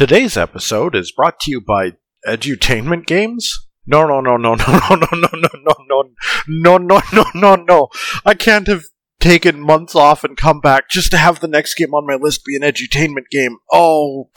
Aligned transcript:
Today's 0.00 0.38
episode 0.38 0.96
is 0.96 1.12
brought 1.12 1.38
to 1.40 1.50
you 1.50 1.60
by 1.60 1.92
Edutainment 2.26 3.04
Games. 3.04 3.52
No, 3.86 4.06
no, 4.06 4.22
no, 4.22 4.38
no, 4.38 4.54
no, 4.54 4.64
no, 4.88 4.96
no, 4.98 5.06
no, 5.12 5.28
no, 5.34 5.74
no, 5.86 6.04
no, 6.48 6.78
no, 6.78 6.78
no, 6.78 7.02
no, 7.12 7.24
no, 7.34 7.54
no. 7.56 7.88
I 8.24 8.32
can't 8.32 8.66
have 8.66 8.84
taken 9.20 9.60
months 9.60 9.94
off 9.94 10.24
and 10.24 10.38
come 10.38 10.62
back 10.62 10.88
just 10.88 11.10
to 11.10 11.18
have 11.18 11.40
the 11.40 11.48
next 11.48 11.74
game 11.74 11.92
on 11.92 12.06
my 12.06 12.14
list 12.14 12.46
be 12.46 12.56
an 12.56 12.62
edutainment 12.62 13.28
game. 13.30 13.58
Oh, 13.70 14.30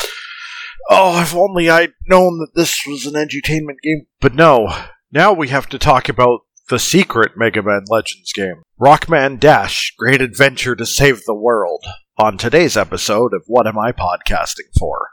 oh, 0.89 1.21
if 1.21 1.33
only 1.33 1.69
I'd 1.69 1.93
known 2.09 2.39
that 2.39 2.51
this 2.55 2.81
was 2.85 3.05
an 3.05 3.13
edutainment 3.13 3.79
game. 3.81 4.07
But 4.19 4.35
no, 4.35 4.67
now 5.13 5.31
we 5.31 5.47
have 5.47 5.69
to 5.69 5.79
talk 5.79 6.09
about 6.09 6.41
the 6.67 6.77
secret 6.77 7.37
Mega 7.37 7.63
Man 7.63 7.85
Legends 7.87 8.33
game 8.33 8.63
Rockman 8.77 9.39
Dash 9.39 9.93
Great 9.97 10.21
Adventure 10.21 10.75
to 10.75 10.85
Save 10.85 11.23
the 11.25 11.33
World. 11.33 11.85
On 12.17 12.37
today's 12.37 12.75
episode 12.75 13.33
of 13.33 13.43
What 13.47 13.65
Am 13.65 13.79
I 13.79 13.93
Podcasting 13.93 14.77
For? 14.77 15.12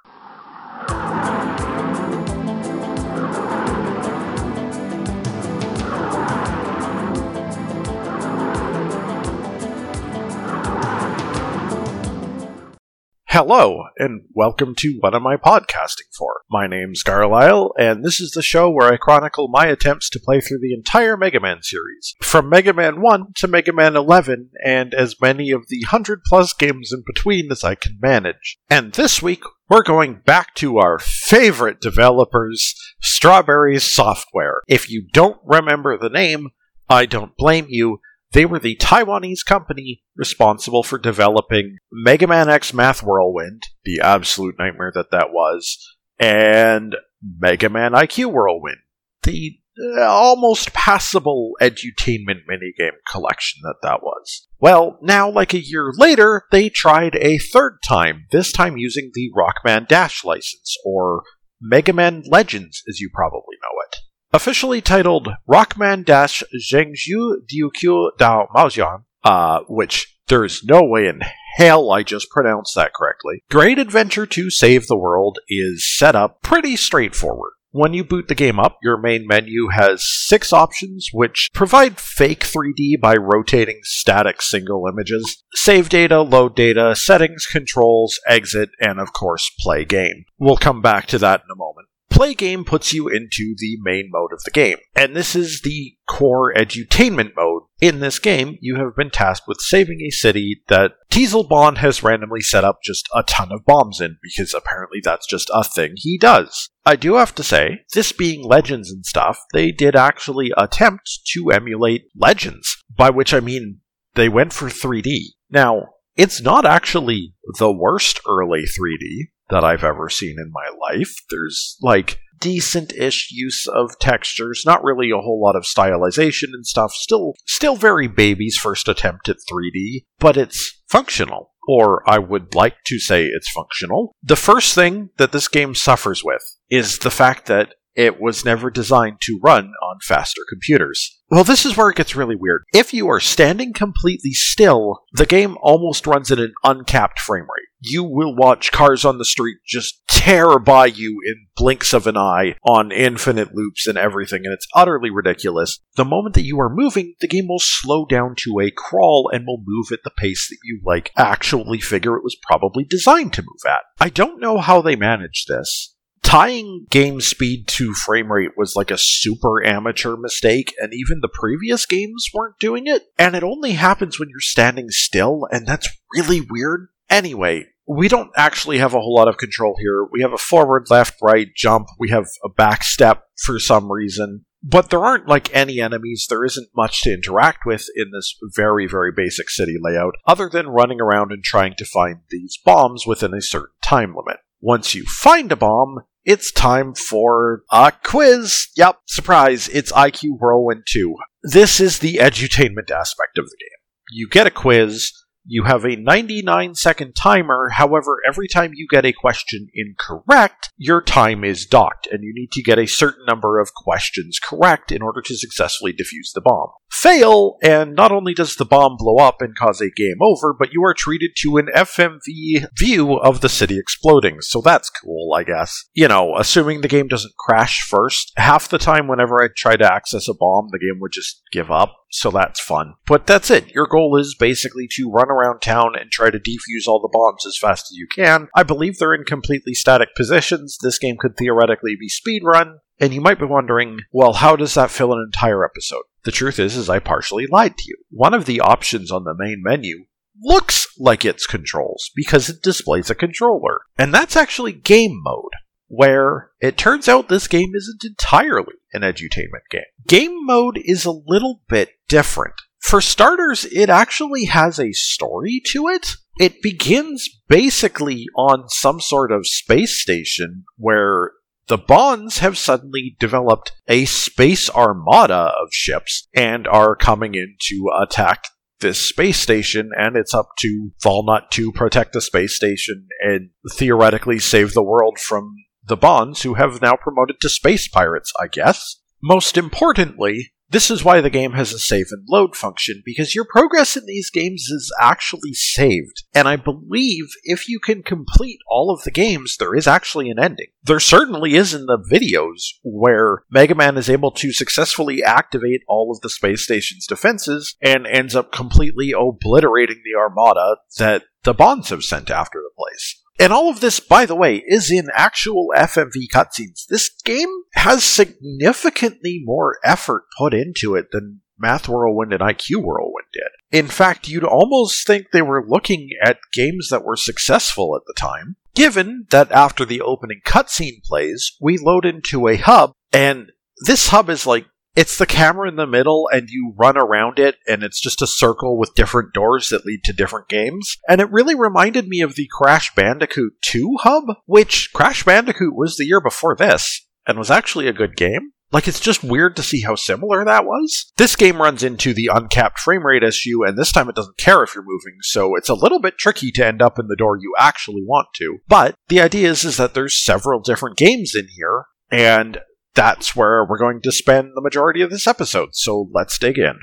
Hello, 13.32 13.84
and 13.96 14.22
welcome 14.34 14.74
to 14.74 14.98
What 15.00 15.14
Am 15.14 15.26
I 15.26 15.36
Podcasting 15.36 16.12
For? 16.16 16.42
My 16.50 16.66
name's 16.66 17.02
Carlisle, 17.02 17.72
and 17.78 18.04
this 18.04 18.20
is 18.20 18.32
the 18.32 18.42
show 18.42 18.68
where 18.68 18.92
I 18.92 18.96
chronicle 18.96 19.48
my 19.48 19.66
attempts 19.66 20.10
to 20.10 20.20
play 20.20 20.40
through 20.40 20.58
the 20.60 20.74
entire 20.74 21.16
Mega 21.16 21.40
Man 21.40 21.62
series, 21.62 22.14
from 22.20 22.48
Mega 22.48 22.72
Man 22.72 23.00
1 23.00 23.32
to 23.36 23.48
Mega 23.48 23.72
Man 23.72 23.96
11, 23.96 24.50
and 24.64 24.92
as 24.92 25.20
many 25.22 25.52
of 25.52 25.68
the 25.68 25.78
100 25.84 26.22
plus 26.24 26.52
games 26.52 26.92
in 26.92 27.02
between 27.06 27.50
as 27.50 27.64
I 27.64 27.76
can 27.76 27.98
manage. 28.02 28.58
And 28.68 28.92
this 28.92 29.22
week, 29.22 29.42
we're 29.70 29.82
going 29.82 30.20
back 30.26 30.54
to 30.56 30.78
our 30.78 30.98
favorite 30.98 31.80
developers, 31.80 32.74
Strawberry 33.00 33.78
Software. 33.78 34.60
If 34.68 34.90
you 34.90 35.06
don't 35.12 35.40
remember 35.44 35.96
the 35.96 36.10
name, 36.10 36.48
I 36.90 37.06
don't 37.06 37.36
blame 37.36 37.66
you 37.70 38.00
they 38.32 38.46
were 38.46 38.58
the 38.58 38.76
Taiwanese 38.76 39.44
company 39.44 40.02
responsible 40.16 40.82
for 40.82 40.98
developing 40.98 41.78
Mega 41.90 42.26
Man 42.26 42.48
X 42.48 42.72
Math 42.72 43.02
Whirlwind, 43.02 43.64
the 43.84 44.00
absolute 44.00 44.56
nightmare 44.58 44.92
that 44.94 45.10
that 45.10 45.32
was, 45.32 45.96
and 46.18 46.94
Mega 47.22 47.68
Man 47.68 47.92
IQ 47.92 48.32
Whirlwind, 48.32 48.78
the 49.22 49.58
almost 50.00 50.72
passable 50.72 51.52
edutainment 51.60 52.42
minigame 52.48 52.96
collection 53.10 53.60
that 53.62 53.76
that 53.82 54.02
was. 54.02 54.46
Well, 54.58 54.98
now, 55.02 55.30
like 55.30 55.54
a 55.54 55.64
year 55.64 55.92
later, 55.96 56.44
they 56.50 56.68
tried 56.68 57.16
a 57.16 57.38
third 57.38 57.78
time, 57.86 58.26
this 58.30 58.52
time 58.52 58.76
using 58.76 59.10
the 59.14 59.30
Rockman 59.36 59.88
Dash 59.88 60.24
license, 60.24 60.76
or 60.84 61.22
Mega 61.60 61.92
Man 61.92 62.22
Legends, 62.26 62.82
as 62.88 63.00
you 63.00 63.10
probably 63.12 63.56
know 63.62 63.82
it. 63.86 63.96
Officially 64.32 64.80
titled 64.80 65.28
Rockman 65.48 66.04
Dash 66.04 66.42
Zhengzhu 66.72 67.36
Diukyu 67.52 68.10
Dao 68.18 68.46
Maojian, 68.54 69.04
uh, 69.24 69.60
which 69.68 70.16
there's 70.28 70.62
no 70.64 70.82
way 70.82 71.06
in 71.08 71.20
hell 71.56 71.90
I 71.90 72.04
just 72.04 72.30
pronounced 72.30 72.74
that 72.76 72.94
correctly. 72.94 73.42
Great 73.50 73.78
Adventure 73.78 74.26
to 74.26 74.50
Save 74.50 74.86
the 74.86 74.96
World 74.96 75.38
is 75.48 75.84
set 75.84 76.14
up 76.14 76.42
pretty 76.42 76.76
straightforward. 76.76 77.52
When 77.72 77.94
you 77.94 78.02
boot 78.02 78.26
the 78.26 78.34
game 78.34 78.58
up, 78.58 78.78
your 78.82 78.96
main 78.96 79.28
menu 79.28 79.68
has 79.68 80.04
six 80.04 80.52
options 80.52 81.10
which 81.12 81.50
provide 81.54 82.00
fake 82.00 82.40
3D 82.40 83.00
by 83.00 83.14
rotating 83.14 83.78
static 83.84 84.42
single 84.42 84.88
images. 84.92 85.44
Save 85.54 85.88
data, 85.88 86.20
load 86.20 86.56
data, 86.56 86.96
settings, 86.96 87.46
controls, 87.46 88.18
exit, 88.26 88.70
and 88.80 88.98
of 88.98 89.12
course, 89.12 89.48
play 89.60 89.84
game. 89.84 90.24
We'll 90.36 90.56
come 90.56 90.82
back 90.82 91.06
to 91.08 91.18
that 91.18 91.42
in 91.42 91.52
a 91.52 91.56
moment. 91.56 91.79
Play 92.10 92.34
game 92.34 92.64
puts 92.64 92.92
you 92.92 93.08
into 93.08 93.54
the 93.56 93.78
main 93.80 94.10
mode 94.12 94.32
of 94.32 94.42
the 94.44 94.50
game, 94.50 94.76
and 94.94 95.16
this 95.16 95.34
is 95.34 95.62
the 95.62 95.96
core 96.08 96.52
edutainment 96.52 97.30
mode. 97.36 97.62
In 97.80 98.00
this 98.00 98.18
game, 98.18 98.58
you 98.60 98.76
have 98.76 98.96
been 98.96 99.10
tasked 99.10 99.46
with 99.48 99.60
saving 99.60 100.00
a 100.02 100.10
city 100.10 100.60
that 100.68 100.92
Teisel 101.10 101.48
Bonne 101.48 101.76
has 101.76 102.02
randomly 102.02 102.42
set 102.42 102.64
up 102.64 102.80
just 102.84 103.08
a 103.14 103.22
ton 103.22 103.50
of 103.52 103.64
bombs 103.64 104.00
in, 104.00 104.18
because 104.22 104.52
apparently 104.52 104.98
that's 105.02 105.26
just 105.26 105.50
a 105.54 105.64
thing 105.64 105.92
he 105.96 106.18
does. 106.18 106.68
I 106.84 106.96
do 106.96 107.14
have 107.14 107.34
to 107.36 107.42
say, 107.42 107.82
this 107.94 108.12
being 108.12 108.42
Legends 108.42 108.90
and 108.90 109.06
stuff, 109.06 109.38
they 109.54 109.70
did 109.70 109.96
actually 109.96 110.52
attempt 110.58 111.20
to 111.28 111.50
emulate 111.50 112.08
Legends, 112.14 112.76
by 112.94 113.08
which 113.08 113.32
I 113.32 113.40
mean 113.40 113.80
they 114.14 114.28
went 114.28 114.52
for 114.52 114.66
3D. 114.66 115.26
Now, 115.48 115.86
it's 116.16 116.42
not 116.42 116.66
actually 116.66 117.34
the 117.58 117.72
worst 117.72 118.20
early 118.28 118.62
3D 118.62 119.28
that 119.50 119.64
I've 119.64 119.84
ever 119.84 120.08
seen 120.08 120.36
in 120.38 120.50
my 120.52 120.70
life. 120.90 121.14
There's 121.30 121.76
like 121.82 122.18
decent 122.40 122.92
ish 122.94 123.28
use 123.30 123.66
of 123.66 123.98
textures, 124.00 124.62
not 124.64 124.82
really 124.82 125.10
a 125.10 125.20
whole 125.20 125.40
lot 125.40 125.56
of 125.56 125.64
stylization 125.64 126.48
and 126.52 126.66
stuff. 126.66 126.92
Still 126.92 127.34
still 127.46 127.76
very 127.76 128.08
baby's 128.08 128.56
first 128.56 128.88
attempt 128.88 129.28
at 129.28 129.36
3D, 129.50 130.04
but 130.18 130.36
it's 130.36 130.82
functional. 130.88 131.52
Or 131.68 132.02
I 132.10 132.18
would 132.18 132.54
like 132.54 132.76
to 132.86 132.98
say 132.98 133.26
it's 133.26 133.50
functional. 133.50 134.16
The 134.22 134.34
first 134.34 134.74
thing 134.74 135.10
that 135.18 135.30
this 135.30 135.46
game 135.46 135.74
suffers 135.74 136.24
with 136.24 136.42
is 136.68 136.98
the 136.98 137.10
fact 137.10 137.46
that 137.46 137.74
it 138.00 138.18
was 138.18 138.46
never 138.46 138.70
designed 138.70 139.20
to 139.20 139.38
run 139.42 139.74
on 139.82 139.98
faster 140.00 140.40
computers. 140.48 141.18
Well, 141.28 141.44
this 141.44 141.66
is 141.66 141.76
where 141.76 141.90
it 141.90 141.96
gets 141.96 142.16
really 142.16 142.34
weird. 142.34 142.62
If 142.72 142.94
you 142.94 143.08
are 143.08 143.20
standing 143.20 143.74
completely 143.74 144.32
still, 144.32 145.02
the 145.12 145.26
game 145.26 145.58
almost 145.60 146.06
runs 146.06 146.32
at 146.32 146.38
an 146.38 146.54
uncapped 146.64 147.20
frame 147.20 147.42
rate. 147.42 147.68
You 147.78 148.02
will 148.02 148.34
watch 148.34 148.72
cars 148.72 149.04
on 149.04 149.18
the 149.18 149.24
street 149.26 149.58
just 149.66 150.00
tear 150.08 150.58
by 150.58 150.86
you 150.86 151.20
in 151.26 151.46
blinks 151.56 151.92
of 151.92 152.06
an 152.06 152.16
eye 152.16 152.56
on 152.64 152.90
infinite 152.90 153.54
loops 153.54 153.86
and 153.86 153.98
everything, 153.98 154.40
and 154.44 154.54
it's 154.54 154.66
utterly 154.74 155.10
ridiculous. 155.10 155.78
The 155.96 156.04
moment 156.06 156.34
that 156.36 156.46
you 156.46 156.58
are 156.58 156.74
moving, 156.74 157.16
the 157.20 157.28
game 157.28 157.48
will 157.48 157.60
slow 157.60 158.06
down 158.06 158.34
to 158.38 158.60
a 158.60 158.72
crawl 158.74 159.30
and 159.30 159.46
will 159.46 159.62
move 159.62 159.92
at 159.92 160.00
the 160.04 160.10
pace 160.10 160.48
that 160.48 160.58
you, 160.64 160.80
like, 160.86 161.12
actually 161.18 161.80
figure 161.80 162.16
it 162.16 162.24
was 162.24 162.36
probably 162.48 162.84
designed 162.84 163.34
to 163.34 163.42
move 163.42 163.70
at. 163.70 163.82
I 164.00 164.08
don't 164.08 164.40
know 164.40 164.56
how 164.56 164.80
they 164.80 164.96
managed 164.96 165.48
this 165.48 165.94
tying 166.22 166.86
game 166.90 167.20
speed 167.20 167.66
to 167.68 167.92
frame 167.94 168.30
rate 168.30 168.52
was 168.56 168.76
like 168.76 168.90
a 168.90 168.98
super 168.98 169.64
amateur 169.64 170.16
mistake, 170.16 170.74
and 170.78 170.92
even 170.94 171.20
the 171.20 171.28
previous 171.32 171.86
games 171.86 172.28
weren't 172.32 172.58
doing 172.60 172.86
it. 172.86 173.02
And 173.18 173.34
it 173.34 173.42
only 173.42 173.72
happens 173.72 174.18
when 174.18 174.28
you're 174.28 174.40
standing 174.40 174.90
still, 174.90 175.46
and 175.50 175.66
that's 175.66 175.88
really 176.14 176.40
weird. 176.40 176.88
Anyway, 177.08 177.66
we 177.86 178.06
don't 178.06 178.30
actually 178.36 178.78
have 178.78 178.94
a 178.94 179.00
whole 179.00 179.16
lot 179.16 179.28
of 179.28 179.36
control 179.36 179.74
here. 179.80 180.06
We 180.12 180.22
have 180.22 180.32
a 180.32 180.38
forward, 180.38 180.86
left, 180.90 181.16
right 181.20 181.48
jump. 181.56 181.88
We 181.98 182.10
have 182.10 182.26
a 182.44 182.48
back 182.48 182.84
step 182.84 183.24
for 183.44 183.58
some 183.58 183.90
reason. 183.90 184.44
But 184.62 184.90
there 184.90 185.04
aren't 185.04 185.26
like 185.26 185.54
any 185.54 185.80
enemies. 185.80 186.26
There 186.28 186.44
isn't 186.44 186.68
much 186.76 187.02
to 187.02 187.12
interact 187.12 187.64
with 187.64 187.86
in 187.96 188.10
this 188.12 188.36
very, 188.54 188.86
very 188.86 189.10
basic 189.10 189.48
city 189.48 189.76
layout, 189.80 190.14
other 190.26 190.48
than 190.48 190.68
running 190.68 191.00
around 191.00 191.32
and 191.32 191.42
trying 191.42 191.74
to 191.78 191.84
find 191.84 192.18
these 192.28 192.58
bombs 192.64 193.06
within 193.06 193.34
a 193.34 193.40
certain 193.40 193.74
time 193.82 194.14
limit. 194.14 194.36
Once 194.60 194.94
you 194.94 195.04
find 195.04 195.50
a 195.50 195.56
bomb, 195.56 196.00
it's 196.24 196.52
time 196.52 196.94
for 196.94 197.62
a 197.72 197.92
quiz. 198.04 198.68
Yep, 198.76 198.98
surprise, 199.06 199.68
it's 199.68 199.90
IQ 199.92 200.38
Whirlwind 200.38 200.82
2. 200.86 201.14
This 201.42 201.80
is 201.80 202.00
the 202.00 202.16
edutainment 202.16 202.90
aspect 202.90 203.38
of 203.38 203.46
the 203.46 203.56
game. 203.58 203.78
You 204.10 204.28
get 204.28 204.46
a 204.46 204.50
quiz, 204.50 205.12
you 205.44 205.64
have 205.64 205.84
a 205.84 205.96
99 205.96 206.74
second 206.74 207.14
timer, 207.14 207.70
however, 207.72 208.18
every 208.26 208.48
time 208.48 208.72
you 208.74 208.86
get 208.88 209.04
a 209.04 209.12
question 209.12 209.68
incorrect, 209.74 210.70
your 210.76 211.02
time 211.02 211.44
is 211.44 211.66
docked, 211.66 212.06
and 212.10 212.22
you 212.22 212.32
need 212.34 212.52
to 212.52 212.62
get 212.62 212.78
a 212.78 212.86
certain 212.86 213.24
number 213.26 213.60
of 213.60 213.74
questions 213.74 214.38
correct 214.38 214.92
in 214.92 215.02
order 215.02 215.20
to 215.22 215.36
successfully 215.36 215.92
defuse 215.92 216.32
the 216.34 216.40
bomb. 216.40 216.68
Fail, 216.90 217.56
and 217.62 217.94
not 217.94 218.12
only 218.12 218.34
does 218.34 218.56
the 218.56 218.64
bomb 218.64 218.96
blow 218.96 219.16
up 219.16 219.40
and 219.40 219.56
cause 219.56 219.80
a 219.80 219.90
game 219.90 220.18
over, 220.20 220.52
but 220.52 220.72
you 220.72 220.84
are 220.84 220.94
treated 220.94 221.30
to 221.36 221.56
an 221.56 221.68
FMV 221.74 222.66
view 222.76 223.14
of 223.14 223.40
the 223.40 223.48
city 223.48 223.78
exploding, 223.78 224.40
so 224.40 224.60
that's 224.60 224.90
cool, 224.90 225.32
I 225.34 225.44
guess. 225.44 225.84
You 225.94 226.08
know, 226.08 226.36
assuming 226.36 226.80
the 226.80 226.88
game 226.88 227.08
doesn't 227.08 227.36
crash 227.38 227.86
first, 227.88 228.32
half 228.36 228.68
the 228.68 228.78
time 228.78 229.08
whenever 229.08 229.42
I 229.42 229.48
try 229.56 229.76
to 229.76 229.92
access 229.92 230.28
a 230.28 230.34
bomb, 230.34 230.68
the 230.70 230.78
game 230.78 231.00
would 231.00 231.12
just 231.12 231.42
give 231.52 231.70
up 231.70 231.94
so 232.10 232.30
that's 232.30 232.60
fun. 232.60 232.94
But 233.06 233.26
that's 233.26 233.50
it. 233.50 233.68
Your 233.70 233.86
goal 233.86 234.16
is 234.16 234.36
basically 234.38 234.88
to 234.92 235.10
run 235.10 235.29
around 235.30 235.60
town 235.60 235.92
and 235.98 236.10
try 236.10 236.30
to 236.30 236.38
defuse 236.38 236.86
all 236.86 237.00
the 237.00 237.08
bombs 237.10 237.46
as 237.46 237.58
fast 237.58 237.86
as 237.90 237.96
you 237.96 238.06
can. 238.14 238.48
I 238.54 238.62
believe 238.62 238.98
they're 238.98 239.14
in 239.14 239.24
completely 239.24 239.74
static 239.74 240.10
positions. 240.16 240.78
This 240.82 240.98
game 240.98 241.16
could 241.18 241.36
theoretically 241.36 241.96
be 241.98 242.10
speedrun. 242.10 242.78
And 242.98 243.14
you 243.14 243.20
might 243.22 243.38
be 243.38 243.46
wondering, 243.46 244.00
well, 244.12 244.34
how 244.34 244.56
does 244.56 244.74
that 244.74 244.90
fill 244.90 245.12
an 245.12 245.24
entire 245.24 245.64
episode? 245.64 246.02
The 246.24 246.32
truth 246.32 246.58
is, 246.58 246.76
is 246.76 246.90
I 246.90 246.98
partially 246.98 247.46
lied 247.46 247.78
to 247.78 247.84
you. 247.86 247.96
One 248.10 248.34
of 248.34 248.44
the 248.44 248.60
options 248.60 249.10
on 249.10 249.24
the 249.24 249.34
main 249.34 249.62
menu 249.64 250.04
looks 250.42 250.86
like 250.98 251.24
it's 251.24 251.46
controls 251.46 252.10
because 252.14 252.48
it 252.48 252.62
displays 252.62 253.08
a 253.08 253.14
controller. 253.14 253.80
And 253.98 254.12
that's 254.12 254.36
actually 254.36 254.72
game 254.72 255.20
mode 255.22 255.52
where 255.88 256.50
it 256.60 256.76
turns 256.76 257.08
out 257.08 257.28
this 257.28 257.48
game 257.48 257.72
isn't 257.74 258.04
entirely 258.04 258.74
an 258.92 259.02
edutainment 259.02 259.66
game. 259.70 259.82
Game 260.06 260.46
mode 260.46 260.80
is 260.84 261.04
a 261.04 261.10
little 261.10 261.62
bit 261.68 261.90
different. 262.08 262.54
For 262.80 263.00
starters, 263.00 263.64
it 263.66 263.88
actually 263.88 264.46
has 264.46 264.80
a 264.80 264.92
story 264.92 265.62
to 265.66 265.88
it. 265.88 266.08
It 266.40 266.62
begins 266.62 267.28
basically 267.48 268.26
on 268.36 268.68
some 268.68 269.00
sort 269.00 269.30
of 269.30 269.46
space 269.46 270.00
station 270.00 270.64
where 270.76 271.32
the 271.68 271.78
Bonnes 271.78 272.38
have 272.38 272.58
suddenly 272.58 273.16
developed 273.20 273.72
a 273.86 274.06
space 274.06 274.68
armada 274.70 275.52
of 275.62 275.68
ships 275.70 276.26
and 276.34 276.66
are 276.66 276.96
coming 276.96 277.34
in 277.34 277.54
to 277.68 277.90
attack 278.02 278.44
this 278.80 279.08
space 279.08 279.38
station, 279.38 279.90
and 279.96 280.16
it's 280.16 280.34
up 280.34 280.48
to 280.58 280.90
Volnutt 281.04 281.50
to 281.50 281.70
protect 281.70 282.12
the 282.12 282.20
space 282.20 282.56
station 282.56 283.06
and 283.20 283.50
theoretically 283.72 284.38
save 284.38 284.72
the 284.72 284.82
world 284.82 285.18
from 285.20 285.54
the 285.84 285.96
Bonnes, 285.96 286.42
who 286.42 286.54
have 286.54 286.80
now 286.80 286.96
promoted 286.96 287.40
to 287.40 287.48
space 287.48 287.86
pirates, 287.86 288.32
I 288.40 288.48
guess. 288.48 288.96
Most 289.22 289.56
importantly, 289.56 290.52
this 290.70 290.90
is 290.90 291.04
why 291.04 291.20
the 291.20 291.30
game 291.30 291.52
has 291.52 291.72
a 291.72 291.78
save 291.78 292.06
and 292.10 292.24
load 292.28 292.56
function, 292.56 293.02
because 293.04 293.34
your 293.34 293.44
progress 293.44 293.96
in 293.96 294.06
these 294.06 294.30
games 294.30 294.62
is 294.70 294.92
actually 295.00 295.52
saved. 295.52 296.24
And 296.34 296.46
I 296.46 296.56
believe 296.56 297.26
if 297.44 297.68
you 297.68 297.80
can 297.80 298.02
complete 298.02 298.60
all 298.68 298.90
of 298.90 299.02
the 299.02 299.10
games, 299.10 299.56
there 299.58 299.74
is 299.74 299.86
actually 299.86 300.30
an 300.30 300.38
ending. 300.38 300.68
There 300.84 301.00
certainly 301.00 301.54
is 301.54 301.74
in 301.74 301.86
the 301.86 301.98
videos 301.98 302.74
where 302.82 303.42
Mega 303.50 303.74
Man 303.74 303.96
is 303.98 304.08
able 304.08 304.30
to 304.32 304.52
successfully 304.52 305.22
activate 305.22 305.82
all 305.88 306.12
of 306.12 306.20
the 306.20 306.30
space 306.30 306.62
station's 306.62 307.06
defenses 307.06 307.76
and 307.82 308.06
ends 308.06 308.34
up 308.34 308.52
completely 308.52 309.12
obliterating 309.12 310.02
the 310.04 310.18
armada 310.18 310.76
that 310.98 311.24
the 311.42 311.54
Bonnes 311.54 311.88
have 311.88 312.04
sent 312.04 312.30
after 312.30 312.58
the 312.58 312.70
place. 312.76 313.19
And 313.40 313.54
all 313.54 313.70
of 313.70 313.80
this, 313.80 314.00
by 314.00 314.26
the 314.26 314.36
way, 314.36 314.62
is 314.66 314.90
in 314.90 315.08
actual 315.14 315.72
FMV 315.74 316.28
cutscenes. 316.30 316.84
This 316.86 317.08
game 317.24 317.48
has 317.72 318.04
significantly 318.04 319.40
more 319.42 319.78
effort 319.82 320.24
put 320.36 320.52
into 320.52 320.94
it 320.94 321.06
than 321.10 321.40
Math 321.58 321.88
Whirlwind 321.88 322.34
and 322.34 322.42
IQ 322.42 322.82
Whirlwind 322.82 323.28
did. 323.32 323.78
In 323.78 323.88
fact, 323.88 324.28
you'd 324.28 324.44
almost 324.44 325.06
think 325.06 325.28
they 325.32 325.40
were 325.40 325.64
looking 325.66 326.10
at 326.22 326.38
games 326.52 326.88
that 326.90 327.04
were 327.04 327.16
successful 327.16 327.96
at 327.96 328.02
the 328.06 328.14
time, 328.14 328.56
given 328.74 329.26
that 329.30 329.50
after 329.52 329.86
the 329.86 330.02
opening 330.02 330.42
cutscene 330.44 331.02
plays, 331.02 331.56
we 331.60 331.78
load 331.78 332.04
into 332.04 332.46
a 332.46 332.56
hub, 332.56 332.92
and 333.10 333.52
this 333.86 334.08
hub 334.08 334.28
is 334.28 334.46
like 334.46 334.66
it's 334.96 335.18
the 335.18 335.26
camera 335.26 335.68
in 335.68 335.76
the 335.76 335.86
middle 335.86 336.28
and 336.32 336.48
you 336.50 336.74
run 336.76 336.96
around 336.96 337.38
it 337.38 337.56
and 337.66 337.82
it's 337.82 338.00
just 338.00 338.22
a 338.22 338.26
circle 338.26 338.78
with 338.78 338.94
different 338.94 339.32
doors 339.32 339.68
that 339.68 339.86
lead 339.86 340.04
to 340.04 340.12
different 340.12 340.48
games. 340.48 340.96
And 341.08 341.20
it 341.20 341.30
really 341.30 341.54
reminded 341.54 342.08
me 342.08 342.20
of 342.20 342.34
the 342.34 342.48
Crash 342.50 342.94
Bandicoot 342.94 343.54
2 343.62 343.98
hub, 344.00 344.24
which 344.46 344.90
Crash 344.92 345.24
Bandicoot 345.24 345.74
was 345.74 345.96
the 345.96 346.06
year 346.06 346.20
before 346.20 346.56
this 346.56 347.06
and 347.26 347.38
was 347.38 347.50
actually 347.50 347.88
a 347.88 347.92
good 347.92 348.16
game. 348.16 348.52
Like, 348.72 348.86
it's 348.86 349.00
just 349.00 349.24
weird 349.24 349.56
to 349.56 349.64
see 349.64 349.80
how 349.80 349.96
similar 349.96 350.44
that 350.44 350.64
was. 350.64 351.12
This 351.16 351.34
game 351.34 351.60
runs 351.60 351.82
into 351.82 352.14
the 352.14 352.30
uncapped 352.32 352.78
frame 352.78 353.04
rate 353.04 353.24
issue, 353.24 353.64
and 353.66 353.76
this 353.76 353.90
time 353.90 354.08
it 354.08 354.14
doesn't 354.14 354.38
care 354.38 354.62
if 354.62 354.76
you're 354.76 354.84
moving, 354.86 355.18
so 355.22 355.56
it's 355.56 355.68
a 355.68 355.74
little 355.74 355.98
bit 355.98 356.18
tricky 356.18 356.52
to 356.52 356.64
end 356.64 356.80
up 356.80 356.96
in 356.96 357.08
the 357.08 357.16
door 357.16 357.36
you 357.36 357.52
actually 357.58 358.02
want 358.02 358.28
to. 358.36 358.58
But 358.68 358.94
the 359.08 359.20
idea 359.20 359.50
is, 359.50 359.64
is 359.64 359.76
that 359.78 359.94
there's 359.94 360.22
several 360.22 360.60
different 360.60 360.96
games 360.96 361.34
in 361.34 361.48
here, 361.48 361.86
and 362.12 362.60
that's 362.94 363.36
where 363.36 363.64
we're 363.64 363.78
going 363.78 364.00
to 364.02 364.12
spend 364.12 364.52
the 364.54 364.60
majority 364.60 365.02
of 365.02 365.10
this 365.10 365.26
episode, 365.26 365.70
so 365.72 366.08
let's 366.12 366.38
dig 366.38 366.58
in. 366.58 366.76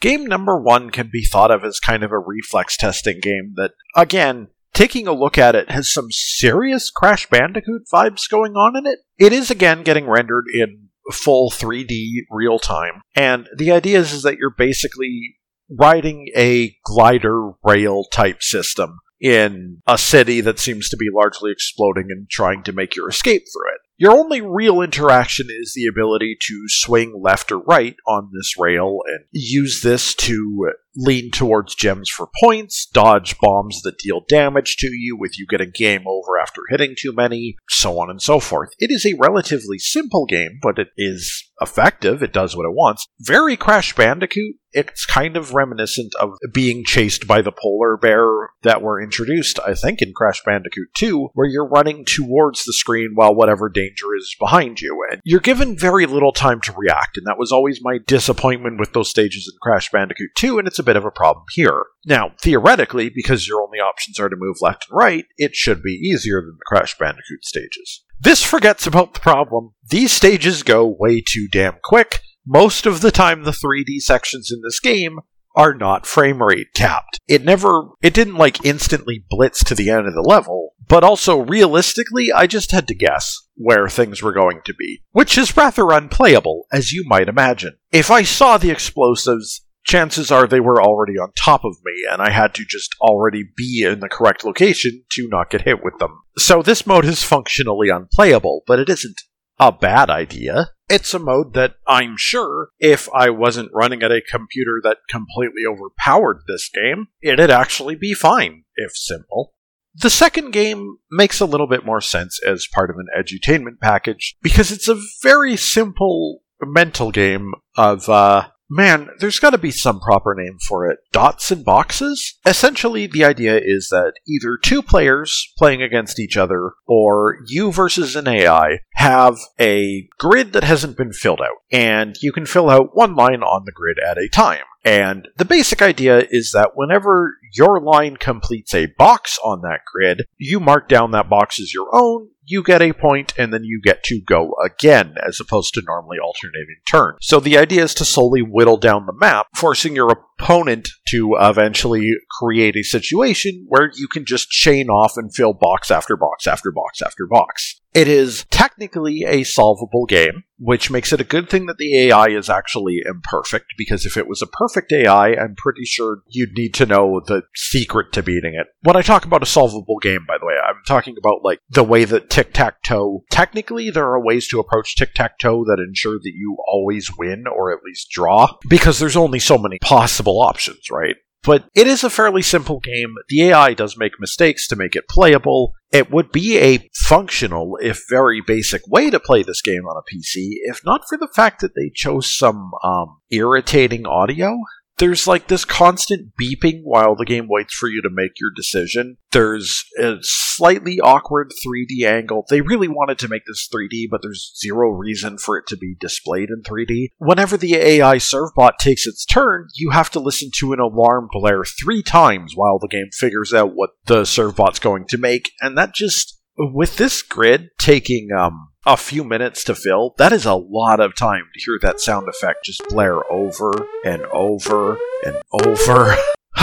Game 0.00 0.26
number 0.26 0.60
one 0.60 0.90
can 0.90 1.08
be 1.12 1.24
thought 1.24 1.50
of 1.50 1.64
as 1.64 1.80
kind 1.80 2.02
of 2.02 2.12
a 2.12 2.18
reflex 2.18 2.76
testing 2.76 3.18
game 3.20 3.54
that, 3.56 3.72
again, 3.96 4.48
taking 4.72 5.06
a 5.06 5.12
look 5.12 5.38
at 5.38 5.54
it, 5.54 5.70
has 5.70 5.90
some 5.90 6.08
serious 6.10 6.90
Crash 6.90 7.28
Bandicoot 7.28 7.86
vibes 7.92 8.28
going 8.30 8.52
on 8.52 8.76
in 8.76 8.86
it. 8.86 9.00
It 9.18 9.32
is, 9.32 9.50
again, 9.50 9.82
getting 9.82 10.06
rendered 10.06 10.44
in 10.52 10.88
full 11.12 11.50
3D 11.50 12.24
real 12.30 12.58
time, 12.58 13.02
and 13.14 13.48
the 13.56 13.72
idea 13.72 13.98
is, 13.98 14.12
is 14.12 14.22
that 14.22 14.36
you're 14.36 14.54
basically 14.56 15.36
riding 15.70 16.28
a 16.36 16.76
glider 16.84 17.52
rail 17.64 18.04
type 18.12 18.42
system 18.42 18.98
in 19.20 19.82
a 19.86 19.98
city 19.98 20.40
that 20.42 20.58
seems 20.58 20.88
to 20.88 20.96
be 20.96 21.06
largely 21.12 21.50
exploding 21.50 22.06
and 22.10 22.28
trying 22.28 22.62
to 22.64 22.72
make 22.72 22.94
your 22.94 23.08
escape 23.08 23.42
through 23.52 23.72
it. 23.74 23.80
Your 23.98 24.12
only 24.12 24.42
real 24.42 24.82
interaction 24.82 25.46
is 25.48 25.72
the 25.74 25.86
ability 25.86 26.36
to 26.42 26.64
swing 26.66 27.18
left 27.22 27.50
or 27.50 27.60
right 27.60 27.96
on 28.06 28.30
this 28.32 28.54
rail 28.58 28.98
and 29.06 29.24
use 29.32 29.80
this 29.80 30.14
to 30.16 30.72
lean 30.96 31.30
towards 31.30 31.74
gems 31.74 32.08
for 32.08 32.28
points, 32.42 32.86
dodge 32.86 33.38
bombs 33.38 33.82
that 33.82 33.98
deal 33.98 34.22
damage 34.28 34.76
to 34.78 34.88
you 34.88 35.16
with 35.16 35.38
you 35.38 35.46
getting 35.46 35.72
game 35.74 36.04
over 36.06 36.38
after 36.38 36.62
hitting 36.68 36.94
too 36.98 37.12
many, 37.12 37.56
so 37.68 37.98
on 37.98 38.10
and 38.10 38.22
so 38.22 38.40
forth. 38.40 38.70
It 38.78 38.90
is 38.90 39.04
a 39.06 39.16
relatively 39.18 39.78
simple 39.78 40.26
game, 40.26 40.58
but 40.62 40.78
it 40.78 40.88
is 40.96 41.44
effective. 41.60 42.22
It 42.22 42.32
does 42.32 42.56
what 42.56 42.66
it 42.66 42.74
wants. 42.74 43.06
Very 43.20 43.56
Crash 43.56 43.94
Bandicoot. 43.94 44.56
It's 44.72 45.06
kind 45.06 45.38
of 45.38 45.54
reminiscent 45.54 46.14
of 46.16 46.36
being 46.52 46.84
chased 46.84 47.26
by 47.26 47.40
the 47.40 47.52
polar 47.52 47.96
bear 47.96 48.50
that 48.62 48.82
were 48.82 49.02
introduced, 49.02 49.58
I 49.66 49.74
think, 49.74 50.02
in 50.02 50.12
Crash 50.14 50.42
Bandicoot 50.44 50.88
2, 50.94 51.30
where 51.32 51.48
you're 51.48 51.68
running 51.68 52.04
towards 52.04 52.64
the 52.64 52.74
screen 52.74 53.12
while 53.14 53.34
whatever 53.34 53.70
danger 53.70 53.85
is 53.92 54.36
behind 54.38 54.80
you. 54.80 55.04
And 55.10 55.20
you're 55.24 55.40
given 55.40 55.78
very 55.78 56.06
little 56.06 56.32
time 56.32 56.60
to 56.62 56.72
react, 56.76 57.16
and 57.16 57.26
that 57.26 57.38
was 57.38 57.52
always 57.52 57.80
my 57.82 57.98
disappointment 58.06 58.78
with 58.78 58.92
those 58.92 59.10
stages 59.10 59.50
in 59.52 59.58
Crash 59.62 59.90
Bandicoot 59.90 60.30
2, 60.36 60.58
and 60.58 60.66
it's 60.66 60.78
a 60.78 60.84
bit 60.84 60.96
of 60.96 61.04
a 61.04 61.10
problem 61.10 61.44
here. 61.52 61.84
Now, 62.04 62.32
theoretically, 62.40 63.10
because 63.10 63.48
your 63.48 63.62
only 63.62 63.78
options 63.78 64.18
are 64.18 64.28
to 64.28 64.36
move 64.36 64.56
left 64.60 64.86
and 64.90 64.98
right, 64.98 65.26
it 65.36 65.54
should 65.54 65.82
be 65.82 65.92
easier 65.92 66.40
than 66.40 66.56
the 66.58 66.64
Crash 66.66 66.96
Bandicoot 66.98 67.44
stages. 67.44 68.04
This 68.20 68.42
forgets 68.42 68.86
about 68.86 69.14
the 69.14 69.20
problem. 69.20 69.74
These 69.88 70.12
stages 70.12 70.62
go 70.62 70.86
way 70.86 71.20
too 71.20 71.48
damn 71.50 71.76
quick. 71.82 72.20
Most 72.46 72.86
of 72.86 73.00
the 73.00 73.10
time, 73.10 73.42
the 73.42 73.50
3D 73.50 74.00
sections 74.00 74.50
in 74.52 74.62
this 74.62 74.80
game 74.80 75.18
are 75.56 75.74
not 75.74 76.06
frame 76.06 76.42
rate 76.42 76.68
capped. 76.74 77.18
It 77.26 77.44
never, 77.44 77.88
it 78.02 78.14
didn't 78.14 78.36
like 78.36 78.64
instantly 78.64 79.24
blitz 79.28 79.64
to 79.64 79.74
the 79.74 79.90
end 79.90 80.06
of 80.06 80.14
the 80.14 80.22
level, 80.22 80.74
but 80.86 81.02
also 81.02 81.38
realistically, 81.38 82.30
I 82.32 82.46
just 82.46 82.70
had 82.70 82.86
to 82.88 82.94
guess 82.94 83.36
where 83.56 83.88
things 83.88 84.22
were 84.22 84.32
going 84.32 84.60
to 84.66 84.74
be, 84.74 85.02
which 85.12 85.38
is 85.38 85.56
rather 85.56 85.90
unplayable, 85.90 86.66
as 86.72 86.92
you 86.92 87.04
might 87.06 87.28
imagine. 87.28 87.78
If 87.90 88.10
I 88.10 88.22
saw 88.22 88.58
the 88.58 88.70
explosives, 88.70 89.62
chances 89.84 90.30
are 90.30 90.46
they 90.46 90.60
were 90.60 90.82
already 90.82 91.14
on 91.14 91.32
top 91.36 91.64
of 91.64 91.76
me, 91.84 92.04
and 92.10 92.20
I 92.20 92.30
had 92.30 92.54
to 92.54 92.64
just 92.68 92.94
already 93.00 93.44
be 93.56 93.82
in 93.82 94.00
the 94.00 94.08
correct 94.08 94.44
location 94.44 95.04
to 95.12 95.28
not 95.28 95.50
get 95.50 95.62
hit 95.62 95.82
with 95.82 95.98
them. 95.98 96.20
So 96.36 96.60
this 96.62 96.86
mode 96.86 97.06
is 97.06 97.22
functionally 97.22 97.88
unplayable, 97.88 98.62
but 98.66 98.78
it 98.78 98.90
isn't 98.90 99.22
a 99.58 99.72
bad 99.72 100.10
idea. 100.10 100.70
It's 100.88 101.14
a 101.14 101.18
mode 101.18 101.54
that 101.54 101.74
I'm 101.86 102.14
sure, 102.16 102.68
if 102.78 103.08
I 103.12 103.30
wasn't 103.30 103.72
running 103.74 104.02
at 104.02 104.12
a 104.12 104.22
computer 104.22 104.80
that 104.84 104.98
completely 105.10 105.62
overpowered 105.68 106.42
this 106.46 106.70
game, 106.72 107.08
it'd 107.22 107.50
actually 107.50 107.96
be 107.96 108.14
fine, 108.14 108.64
if 108.76 108.92
simple. 108.94 109.54
The 109.94 110.10
second 110.10 110.52
game 110.52 110.98
makes 111.10 111.40
a 111.40 111.46
little 111.46 111.66
bit 111.66 111.84
more 111.84 112.00
sense 112.00 112.38
as 112.46 112.68
part 112.72 112.90
of 112.90 112.96
an 112.96 113.06
edutainment 113.18 113.80
package, 113.82 114.36
because 114.42 114.70
it's 114.70 114.88
a 114.88 115.00
very 115.22 115.56
simple 115.56 116.42
mental 116.62 117.10
game 117.10 117.52
of, 117.76 118.08
uh, 118.08 118.48
Man, 118.68 119.10
there's 119.20 119.38
got 119.38 119.50
to 119.50 119.58
be 119.58 119.70
some 119.70 120.00
proper 120.00 120.34
name 120.34 120.58
for 120.66 120.90
it. 120.90 120.98
Dots 121.12 121.50
and 121.52 121.64
boxes? 121.64 122.38
Essentially, 122.44 123.06
the 123.06 123.24
idea 123.24 123.60
is 123.62 123.88
that 123.90 124.14
either 124.26 124.58
two 124.60 124.82
players 124.82 125.52
playing 125.56 125.82
against 125.82 126.18
each 126.18 126.36
other 126.36 126.72
or 126.86 127.38
you 127.46 127.70
versus 127.70 128.16
an 128.16 128.26
AI 128.26 128.80
have 128.94 129.38
a 129.60 130.08
grid 130.18 130.52
that 130.52 130.64
hasn't 130.64 130.96
been 130.96 131.12
filled 131.12 131.40
out, 131.40 131.58
and 131.70 132.16
you 132.20 132.32
can 132.32 132.46
fill 132.46 132.68
out 132.68 132.96
one 132.96 133.14
line 133.14 133.42
on 133.42 133.62
the 133.66 133.72
grid 133.72 133.98
at 133.98 134.18
a 134.18 134.28
time. 134.28 134.64
And 134.86 135.26
the 135.36 135.44
basic 135.44 135.82
idea 135.82 136.28
is 136.30 136.52
that 136.52 136.76
whenever 136.76 137.38
your 137.52 137.80
line 137.80 138.16
completes 138.16 138.72
a 138.72 138.86
box 138.86 139.36
on 139.44 139.62
that 139.62 139.80
grid, 139.92 140.26
you 140.38 140.60
mark 140.60 140.88
down 140.88 141.10
that 141.10 141.28
box 141.28 141.60
as 141.60 141.74
your 141.74 141.88
own, 141.92 142.28
you 142.44 142.62
get 142.62 142.80
a 142.80 142.92
point 142.92 143.34
and 143.36 143.52
then 143.52 143.64
you 143.64 143.80
get 143.82 144.04
to 144.04 144.20
go 144.20 144.54
again, 144.64 145.16
as 145.26 145.40
opposed 145.40 145.74
to 145.74 145.82
normally 145.84 146.18
alternating 146.18 146.76
turns. 146.88 147.18
So 147.22 147.40
the 147.40 147.58
idea 147.58 147.82
is 147.82 147.94
to 147.94 148.04
slowly 148.04 148.42
whittle 148.42 148.76
down 148.76 149.06
the 149.06 149.12
map, 149.12 149.48
forcing 149.56 149.96
your 149.96 150.12
opponent 150.12 150.88
to 151.08 151.36
eventually 151.40 152.12
create 152.38 152.76
a 152.76 152.84
situation 152.84 153.66
where 153.66 153.90
you 153.96 154.06
can 154.06 154.24
just 154.24 154.50
chain 154.50 154.88
off 154.88 155.16
and 155.16 155.34
fill 155.34 155.52
box 155.52 155.90
after 155.90 156.16
box 156.16 156.46
after 156.46 156.70
box 156.70 157.02
after 157.02 157.26
box. 157.26 157.80
It 157.96 158.08
is 158.08 158.44
technically 158.50 159.24
a 159.26 159.42
solvable 159.44 160.04
game, 160.04 160.44
which 160.58 160.90
makes 160.90 161.14
it 161.14 161.20
a 161.22 161.24
good 161.24 161.48
thing 161.48 161.64
that 161.64 161.78
the 161.78 162.08
AI 162.08 162.26
is 162.26 162.50
actually 162.50 163.00
imperfect, 163.06 163.72
because 163.78 164.04
if 164.04 164.18
it 164.18 164.28
was 164.28 164.42
a 164.42 164.46
perfect 164.46 164.92
AI, 164.92 165.28
I'm 165.28 165.54
pretty 165.56 165.86
sure 165.86 166.18
you'd 166.28 166.52
need 166.54 166.74
to 166.74 166.84
know 166.84 167.22
the 167.26 167.44
secret 167.54 168.12
to 168.12 168.22
beating 168.22 168.54
it. 168.54 168.66
When 168.82 168.96
I 168.96 169.00
talk 169.00 169.24
about 169.24 169.42
a 169.42 169.46
solvable 169.46 169.96
game, 169.96 170.26
by 170.28 170.36
the 170.38 170.44
way, 170.44 170.56
I'm 170.62 170.82
talking 170.86 171.16
about 171.18 171.42
like 171.42 171.60
the 171.70 171.84
way 171.84 172.04
that 172.04 172.28
tic 172.28 172.52
tac 172.52 172.82
toe, 172.82 173.24
technically, 173.30 173.88
there 173.88 174.10
are 174.10 174.22
ways 174.22 174.46
to 174.48 174.60
approach 174.60 174.94
tic 174.94 175.14
tac 175.14 175.38
toe 175.38 175.64
that 175.64 175.82
ensure 175.82 176.18
that 176.18 176.32
you 176.34 176.58
always 176.68 177.10
win 177.16 177.44
or 177.46 177.72
at 177.72 177.82
least 177.82 178.10
draw, 178.10 178.58
because 178.68 178.98
there's 178.98 179.16
only 179.16 179.38
so 179.38 179.56
many 179.56 179.78
possible 179.78 180.42
options, 180.42 180.90
right? 180.90 181.16
But 181.46 181.68
it 181.74 181.86
is 181.86 182.02
a 182.04 182.10
fairly 182.10 182.42
simple 182.42 182.80
game. 182.80 183.14
The 183.28 183.44
AI 183.44 183.72
does 183.72 183.96
make 183.96 184.20
mistakes 184.20 184.66
to 184.68 184.76
make 184.76 184.96
it 184.96 185.08
playable. 185.08 185.72
It 185.92 186.10
would 186.10 186.32
be 186.32 186.58
a 186.58 186.90
functional, 186.92 187.78
if 187.80 188.02
very 188.10 188.42
basic, 188.44 188.82
way 188.88 189.08
to 189.10 189.20
play 189.20 189.44
this 189.44 189.62
game 189.62 189.86
on 189.86 189.96
a 189.96 190.14
PC, 190.14 190.56
if 190.64 190.84
not 190.84 191.02
for 191.08 191.16
the 191.16 191.30
fact 191.34 191.60
that 191.60 191.76
they 191.76 191.90
chose 191.94 192.36
some 192.36 192.72
um, 192.82 193.20
irritating 193.30 194.06
audio 194.06 194.58
there's 194.98 195.26
like 195.26 195.48
this 195.48 195.64
constant 195.64 196.32
beeping 196.40 196.80
while 196.82 197.14
the 197.14 197.24
game 197.24 197.48
waits 197.48 197.74
for 197.74 197.88
you 197.88 198.00
to 198.02 198.10
make 198.10 198.40
your 198.40 198.50
decision. 198.54 199.18
There's 199.32 199.84
a 199.98 200.16
slightly 200.20 201.00
awkward 201.00 201.52
3D 201.66 202.06
angle. 202.06 202.46
They 202.48 202.60
really 202.60 202.88
wanted 202.88 203.18
to 203.20 203.28
make 203.28 203.42
this 203.46 203.68
3D, 203.72 204.06
but 204.10 204.22
there's 204.22 204.52
zero 204.58 204.90
reason 204.90 205.38
for 205.38 205.58
it 205.58 205.66
to 205.68 205.76
be 205.76 205.96
displayed 206.00 206.48
in 206.48 206.62
3D. 206.62 207.08
Whenever 207.18 207.56
the 207.56 207.74
AI 207.76 208.16
servbot 208.16 208.78
takes 208.78 209.06
its 209.06 209.24
turn, 209.24 209.68
you 209.74 209.90
have 209.90 210.10
to 210.10 210.20
listen 210.20 210.50
to 210.56 210.72
an 210.72 210.80
alarm 210.80 211.28
blare 211.30 211.64
three 211.64 212.02
times 212.02 212.52
while 212.54 212.78
the 212.78 212.88
game 212.88 213.10
figures 213.12 213.52
out 213.52 213.74
what 213.74 213.90
the 214.06 214.22
servbot's 214.22 214.78
going 214.78 215.06
to 215.08 215.18
make, 215.18 215.52
and 215.60 215.76
that 215.76 215.94
just 215.94 216.40
with 216.58 216.96
this 216.96 217.22
grid 217.22 217.68
taking 217.78 218.28
um 218.32 218.68
a 218.86 218.96
few 218.96 219.24
minutes 219.24 219.64
to 219.64 219.74
fill, 219.74 220.14
that 220.16 220.32
is 220.32 220.46
a 220.46 220.54
lot 220.54 221.00
of 221.00 221.16
time 221.16 221.42
to 221.52 221.60
hear 221.60 221.78
that 221.82 222.00
sound 222.00 222.28
effect 222.28 222.64
just 222.64 222.82
blare 222.88 223.20
over 223.30 223.72
and 224.04 224.22
over 224.26 224.96
and 225.24 225.36
over. 225.52 226.14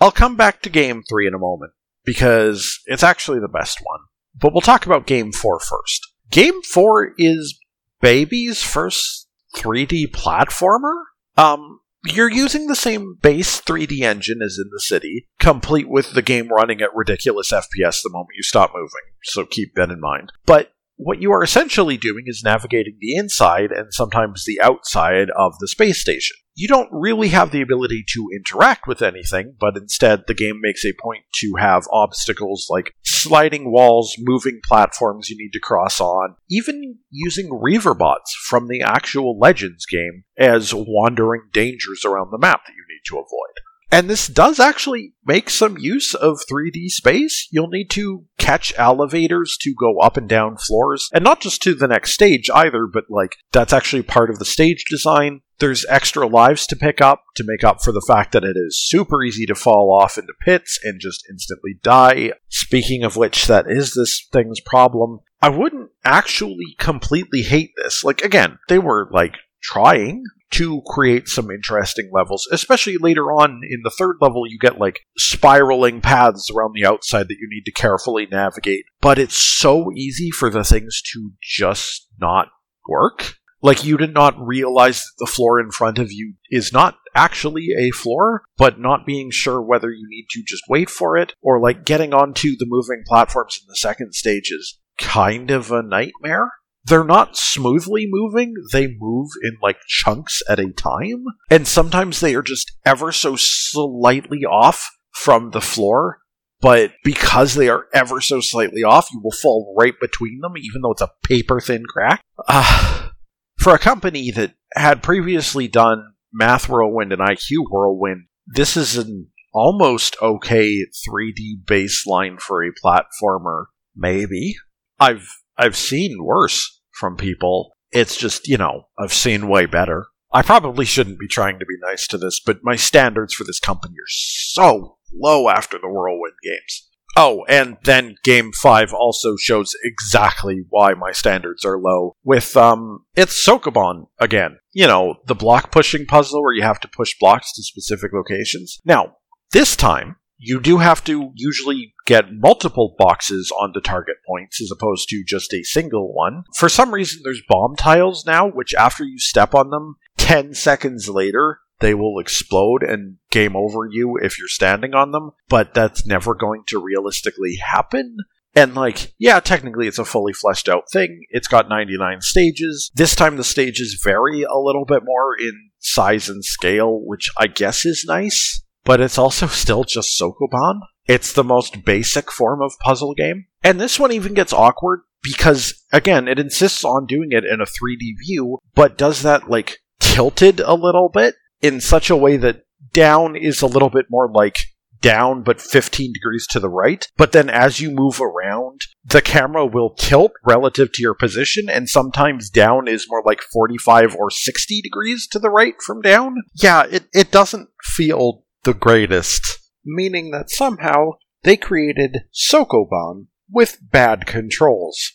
I'll 0.00 0.12
come 0.12 0.36
back 0.36 0.62
to 0.62 0.70
game 0.70 1.02
3 1.08 1.26
in 1.26 1.34
a 1.34 1.38
moment, 1.38 1.72
because 2.04 2.80
it's 2.86 3.02
actually 3.02 3.40
the 3.40 3.48
best 3.48 3.78
one. 3.82 4.00
But 4.38 4.52
we'll 4.52 4.60
talk 4.60 4.86
about 4.86 5.06
game 5.06 5.32
4 5.32 5.58
first. 5.58 6.12
Game 6.30 6.62
4 6.62 7.14
is 7.18 7.58
Baby's 8.00 8.62
first 8.62 9.28
3D 9.56 10.10
platformer? 10.12 10.94
Um, 11.36 11.80
you're 12.04 12.30
using 12.30 12.66
the 12.66 12.76
same 12.76 13.16
base 13.20 13.60
3D 13.60 14.00
engine 14.00 14.40
as 14.44 14.58
in 14.62 14.70
the 14.70 14.80
city, 14.80 15.26
complete 15.40 15.88
with 15.88 16.12
the 16.12 16.22
game 16.22 16.48
running 16.48 16.80
at 16.82 16.94
ridiculous 16.94 17.50
FPS 17.50 18.02
the 18.02 18.10
moment 18.10 18.36
you 18.36 18.42
stop 18.42 18.72
moving, 18.74 19.00
so 19.22 19.46
keep 19.46 19.74
that 19.74 19.90
in 19.90 20.00
mind. 20.00 20.30
But 20.44 20.73
what 20.96 21.20
you 21.20 21.32
are 21.32 21.42
essentially 21.42 21.96
doing 21.96 22.24
is 22.26 22.42
navigating 22.44 22.96
the 23.00 23.14
inside 23.16 23.72
and 23.72 23.92
sometimes 23.92 24.44
the 24.44 24.60
outside 24.60 25.28
of 25.30 25.58
the 25.58 25.68
space 25.68 26.00
station. 26.00 26.36
You 26.56 26.68
don't 26.68 26.88
really 26.92 27.28
have 27.28 27.50
the 27.50 27.62
ability 27.62 28.04
to 28.12 28.28
interact 28.32 28.86
with 28.86 29.02
anything, 29.02 29.56
but 29.58 29.76
instead 29.76 30.22
the 30.26 30.34
game 30.34 30.60
makes 30.62 30.84
a 30.84 30.92
point 31.02 31.24
to 31.40 31.54
have 31.58 31.82
obstacles 31.90 32.68
like 32.70 32.94
sliding 33.02 33.72
walls, 33.72 34.14
moving 34.20 34.60
platforms 34.64 35.28
you 35.28 35.36
need 35.36 35.50
to 35.52 35.60
cross 35.60 36.00
on, 36.00 36.36
even 36.48 36.98
using 37.10 37.50
Reaverbots 37.50 38.30
from 38.46 38.68
the 38.68 38.82
actual 38.82 39.36
Legends 39.36 39.84
game 39.84 40.22
as 40.38 40.72
wandering 40.72 41.42
dangers 41.52 42.04
around 42.04 42.30
the 42.30 42.38
map 42.38 42.60
that 42.66 42.72
you 42.72 42.84
need 42.88 43.02
to 43.08 43.16
avoid. 43.16 43.54
And 43.94 44.10
this 44.10 44.26
does 44.26 44.58
actually 44.58 45.14
make 45.24 45.48
some 45.48 45.78
use 45.78 46.14
of 46.14 46.40
3D 46.50 46.88
space. 46.88 47.46
You'll 47.52 47.68
need 47.68 47.90
to 47.90 48.24
catch 48.44 48.74
elevators 48.76 49.56
to 49.62 49.74
go 49.74 49.98
up 50.00 50.18
and 50.18 50.28
down 50.28 50.56
floors, 50.58 51.08
and 51.14 51.24
not 51.24 51.40
just 51.40 51.62
to 51.62 51.74
the 51.74 51.88
next 51.88 52.12
stage 52.12 52.50
either, 52.54 52.86
but 52.86 53.04
like 53.08 53.36
that's 53.52 53.72
actually 53.72 54.02
part 54.02 54.28
of 54.28 54.38
the 54.38 54.44
stage 54.44 54.84
design. 54.90 55.40
There's 55.60 55.86
extra 55.88 56.26
lives 56.26 56.66
to 56.66 56.76
pick 56.76 57.00
up 57.00 57.22
to 57.36 57.44
make 57.46 57.64
up 57.64 57.82
for 57.82 57.92
the 57.92 58.04
fact 58.06 58.32
that 58.32 58.44
it 58.44 58.56
is 58.56 58.78
super 58.86 59.22
easy 59.22 59.46
to 59.46 59.54
fall 59.54 59.96
off 59.98 60.18
into 60.18 60.34
pits 60.40 60.78
and 60.82 61.00
just 61.00 61.24
instantly 61.30 61.78
die. 61.82 62.32
Speaking 62.48 63.02
of 63.02 63.16
which, 63.16 63.46
that 63.46 63.66
is 63.68 63.94
this 63.94 64.26
thing's 64.32 64.60
problem. 64.60 65.20
I 65.40 65.48
wouldn't 65.48 65.90
actually 66.04 66.74
completely 66.78 67.42
hate 67.42 67.70
this. 67.76 68.02
Like, 68.04 68.22
again, 68.22 68.58
they 68.68 68.78
were 68.78 69.08
like 69.12 69.36
trying 69.62 70.24
to 70.54 70.82
create 70.86 71.28
some 71.28 71.50
interesting 71.50 72.10
levels, 72.12 72.48
especially 72.52 72.96
later 72.98 73.32
on 73.32 73.60
in 73.68 73.80
the 73.82 73.94
third 73.96 74.16
level, 74.20 74.44
you 74.46 74.58
get 74.58 74.78
like 74.78 75.00
spiraling 75.16 76.00
paths 76.00 76.50
around 76.50 76.72
the 76.74 76.86
outside 76.86 77.28
that 77.28 77.38
you 77.40 77.48
need 77.50 77.64
to 77.64 77.72
carefully 77.72 78.26
navigate. 78.30 78.84
But 79.00 79.18
it's 79.18 79.36
so 79.36 79.92
easy 79.92 80.30
for 80.30 80.50
the 80.50 80.64
things 80.64 81.02
to 81.12 81.32
just 81.42 82.08
not 82.20 82.48
work. 82.88 83.34
Like 83.62 83.84
you 83.84 83.96
did 83.96 84.12
not 84.12 84.38
realize 84.38 85.00
that 85.00 85.12
the 85.18 85.30
floor 85.30 85.58
in 85.58 85.70
front 85.70 85.98
of 85.98 86.12
you 86.12 86.34
is 86.50 86.72
not 86.72 86.96
actually 87.14 87.68
a 87.78 87.90
floor, 87.90 88.42
but 88.56 88.78
not 88.78 89.06
being 89.06 89.30
sure 89.30 89.62
whether 89.62 89.90
you 89.90 90.06
need 90.08 90.26
to 90.30 90.42
just 90.46 90.62
wait 90.68 90.90
for 90.90 91.16
it, 91.16 91.34
or 91.40 91.60
like 91.60 91.84
getting 91.84 92.12
onto 92.12 92.56
the 92.56 92.66
moving 92.68 93.02
platforms 93.06 93.58
in 93.60 93.66
the 93.68 93.76
second 93.76 94.12
stage 94.12 94.50
is 94.50 94.78
kind 94.98 95.50
of 95.50 95.72
a 95.72 95.82
nightmare 95.82 96.50
they're 96.86 97.04
not 97.04 97.36
smoothly 97.36 98.06
moving, 98.08 98.54
they 98.72 98.88
move 98.98 99.28
in 99.42 99.56
like 99.62 99.78
chunks 99.86 100.42
at 100.48 100.58
a 100.60 100.70
time. 100.72 101.24
And 101.50 101.66
sometimes 101.66 102.20
they 102.20 102.34
are 102.34 102.42
just 102.42 102.72
ever 102.84 103.10
so 103.12 103.36
slightly 103.36 104.44
off 104.44 104.90
from 105.12 105.50
the 105.50 105.60
floor. 105.60 106.18
But 106.60 106.92
because 107.02 107.54
they 107.54 107.68
are 107.68 107.86
ever 107.92 108.20
so 108.20 108.40
slightly 108.40 108.82
off, 108.82 109.08
you 109.12 109.20
will 109.22 109.32
fall 109.32 109.74
right 109.78 109.94
between 110.00 110.40
them, 110.40 110.56
even 110.56 110.82
though 110.82 110.92
it's 110.92 111.02
a 111.02 111.10
paper 111.22 111.60
thin 111.60 111.84
crack. 111.86 112.22
Uh, 112.48 113.10
for 113.58 113.74
a 113.74 113.78
company 113.78 114.30
that 114.30 114.54
had 114.74 115.02
previously 115.02 115.68
done 115.68 116.14
Math 116.32 116.68
Whirlwind 116.68 117.12
and 117.12 117.20
IQ 117.20 117.70
Whirlwind, 117.70 118.24
this 118.46 118.76
is 118.76 118.96
an 118.96 119.28
almost 119.52 120.16
okay 120.20 120.84
3D 121.08 121.64
baseline 121.64 122.40
for 122.40 122.62
a 122.62 122.72
platformer. 122.72 123.66
Maybe. 123.94 124.56
I've 124.98 125.28
I've 125.56 125.76
seen 125.76 126.24
worse 126.24 126.80
from 126.92 127.16
people. 127.16 127.72
It's 127.92 128.16
just, 128.16 128.48
you 128.48 128.56
know, 128.56 128.88
I've 128.98 129.12
seen 129.12 129.48
way 129.48 129.66
better. 129.66 130.06
I 130.32 130.42
probably 130.42 130.84
shouldn't 130.84 131.20
be 131.20 131.28
trying 131.28 131.60
to 131.60 131.66
be 131.66 131.76
nice 131.80 132.08
to 132.08 132.18
this, 132.18 132.40
but 132.44 132.58
my 132.62 132.74
standards 132.74 133.34
for 133.34 133.44
this 133.44 133.60
company 133.60 133.94
are 133.94 134.08
so 134.08 134.98
low 135.12 135.48
after 135.48 135.78
the 135.78 135.88
Whirlwind 135.88 136.34
games. 136.42 136.90
Oh, 137.16 137.44
and 137.48 137.76
then 137.84 138.16
Game 138.24 138.50
5 138.52 138.92
also 138.92 139.36
shows 139.36 139.76
exactly 139.84 140.64
why 140.68 140.94
my 140.94 141.12
standards 141.12 141.64
are 141.64 141.78
low. 141.78 142.16
With, 142.24 142.56
um, 142.56 143.04
it's 143.14 143.46
Sokoban 143.46 144.06
again. 144.18 144.58
You 144.72 144.88
know, 144.88 145.16
the 145.26 145.36
block 145.36 145.70
pushing 145.70 146.06
puzzle 146.06 146.42
where 146.42 146.52
you 146.52 146.62
have 146.62 146.80
to 146.80 146.88
push 146.88 147.14
blocks 147.20 147.52
to 147.52 147.62
specific 147.62 148.12
locations. 148.12 148.80
Now, 148.84 149.14
this 149.52 149.76
time, 149.76 150.16
you 150.36 150.60
do 150.60 150.78
have 150.78 151.02
to 151.04 151.30
usually 151.34 151.94
get 152.06 152.32
multiple 152.32 152.94
boxes 152.98 153.50
onto 153.50 153.80
target 153.80 154.16
points 154.26 154.60
as 154.60 154.70
opposed 154.70 155.08
to 155.08 155.24
just 155.26 155.52
a 155.54 155.62
single 155.62 156.12
one. 156.12 156.44
For 156.56 156.68
some 156.68 156.92
reason, 156.92 157.22
there's 157.24 157.42
bomb 157.48 157.76
tiles 157.76 158.24
now, 158.26 158.48
which 158.48 158.74
after 158.74 159.04
you 159.04 159.18
step 159.18 159.54
on 159.54 159.70
them, 159.70 159.96
10 160.18 160.54
seconds 160.54 161.08
later, 161.08 161.60
they 161.80 161.94
will 161.94 162.18
explode 162.18 162.82
and 162.82 163.16
game 163.30 163.56
over 163.56 163.86
you 163.90 164.16
if 164.20 164.38
you're 164.38 164.48
standing 164.48 164.94
on 164.94 165.12
them, 165.12 165.30
but 165.48 165.74
that's 165.74 166.06
never 166.06 166.34
going 166.34 166.62
to 166.68 166.78
realistically 166.78 167.56
happen. 167.56 168.18
And, 168.56 168.74
like, 168.74 169.12
yeah, 169.18 169.40
technically 169.40 169.88
it's 169.88 169.98
a 169.98 170.04
fully 170.04 170.32
fleshed 170.32 170.68
out 170.68 170.84
thing. 170.92 171.26
It's 171.30 171.48
got 171.48 171.68
99 171.68 172.20
stages. 172.20 172.90
This 172.94 173.16
time 173.16 173.36
the 173.36 173.44
stages 173.44 174.00
vary 174.02 174.42
a 174.42 174.56
little 174.56 174.84
bit 174.84 175.02
more 175.04 175.36
in 175.36 175.70
size 175.80 176.28
and 176.28 176.44
scale, 176.44 177.00
which 177.04 177.30
I 177.36 177.48
guess 177.48 177.84
is 177.84 178.04
nice 178.06 178.64
but 178.84 179.00
it's 179.00 179.18
also 179.18 179.46
still 179.46 179.84
just 179.84 180.18
Sokoban. 180.18 180.80
It's 181.06 181.32
the 181.32 181.44
most 181.44 181.84
basic 181.84 182.30
form 182.30 182.62
of 182.62 182.78
puzzle 182.80 183.14
game. 183.14 183.46
And 183.62 183.80
this 183.80 183.98
one 183.98 184.12
even 184.12 184.34
gets 184.34 184.52
awkward 184.52 185.00
because, 185.22 185.84
again, 185.92 186.28
it 186.28 186.38
insists 186.38 186.84
on 186.84 187.06
doing 187.06 187.28
it 187.30 187.44
in 187.44 187.60
a 187.60 187.66
3D 187.66 188.18
view, 188.26 188.58
but 188.74 188.96
does 188.96 189.22
that, 189.22 189.50
like, 189.50 189.78
tilted 190.00 190.60
a 190.60 190.74
little 190.74 191.08
bit 191.08 191.34
in 191.60 191.80
such 191.80 192.10
a 192.10 192.16
way 192.16 192.36
that 192.36 192.64
down 192.92 193.36
is 193.36 193.62
a 193.62 193.66
little 193.66 193.90
bit 193.90 194.06
more 194.10 194.30
like 194.30 194.58
down 195.00 195.42
but 195.42 195.60
15 195.60 196.14
degrees 196.14 196.46
to 196.46 196.58
the 196.58 196.68
right. 196.68 197.06
But 197.18 197.32
then 197.32 197.50
as 197.50 197.78
you 197.78 197.90
move 197.90 198.20
around, 198.22 198.80
the 199.04 199.20
camera 199.20 199.66
will 199.66 199.94
tilt 199.94 200.32
relative 200.46 200.92
to 200.92 201.02
your 201.02 201.14
position, 201.14 201.68
and 201.68 201.90
sometimes 201.90 202.48
down 202.48 202.88
is 202.88 203.06
more 203.08 203.22
like 203.24 203.42
45 203.52 204.16
or 204.16 204.30
60 204.30 204.80
degrees 204.80 205.28
to 205.28 205.38
the 205.38 205.50
right 205.50 205.74
from 205.84 206.00
down. 206.00 206.36
Yeah, 206.54 206.84
it, 206.90 207.04
it 207.12 207.30
doesn't 207.30 207.68
feel 207.82 208.43
the 208.64 208.74
greatest, 208.74 209.58
meaning 209.84 210.30
that 210.30 210.50
somehow 210.50 211.12
they 211.42 211.56
created 211.56 212.24
Sokoban 212.32 213.26
with 213.50 213.78
bad 213.80 214.26
controls. 214.26 215.12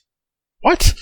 What? 0.61 0.93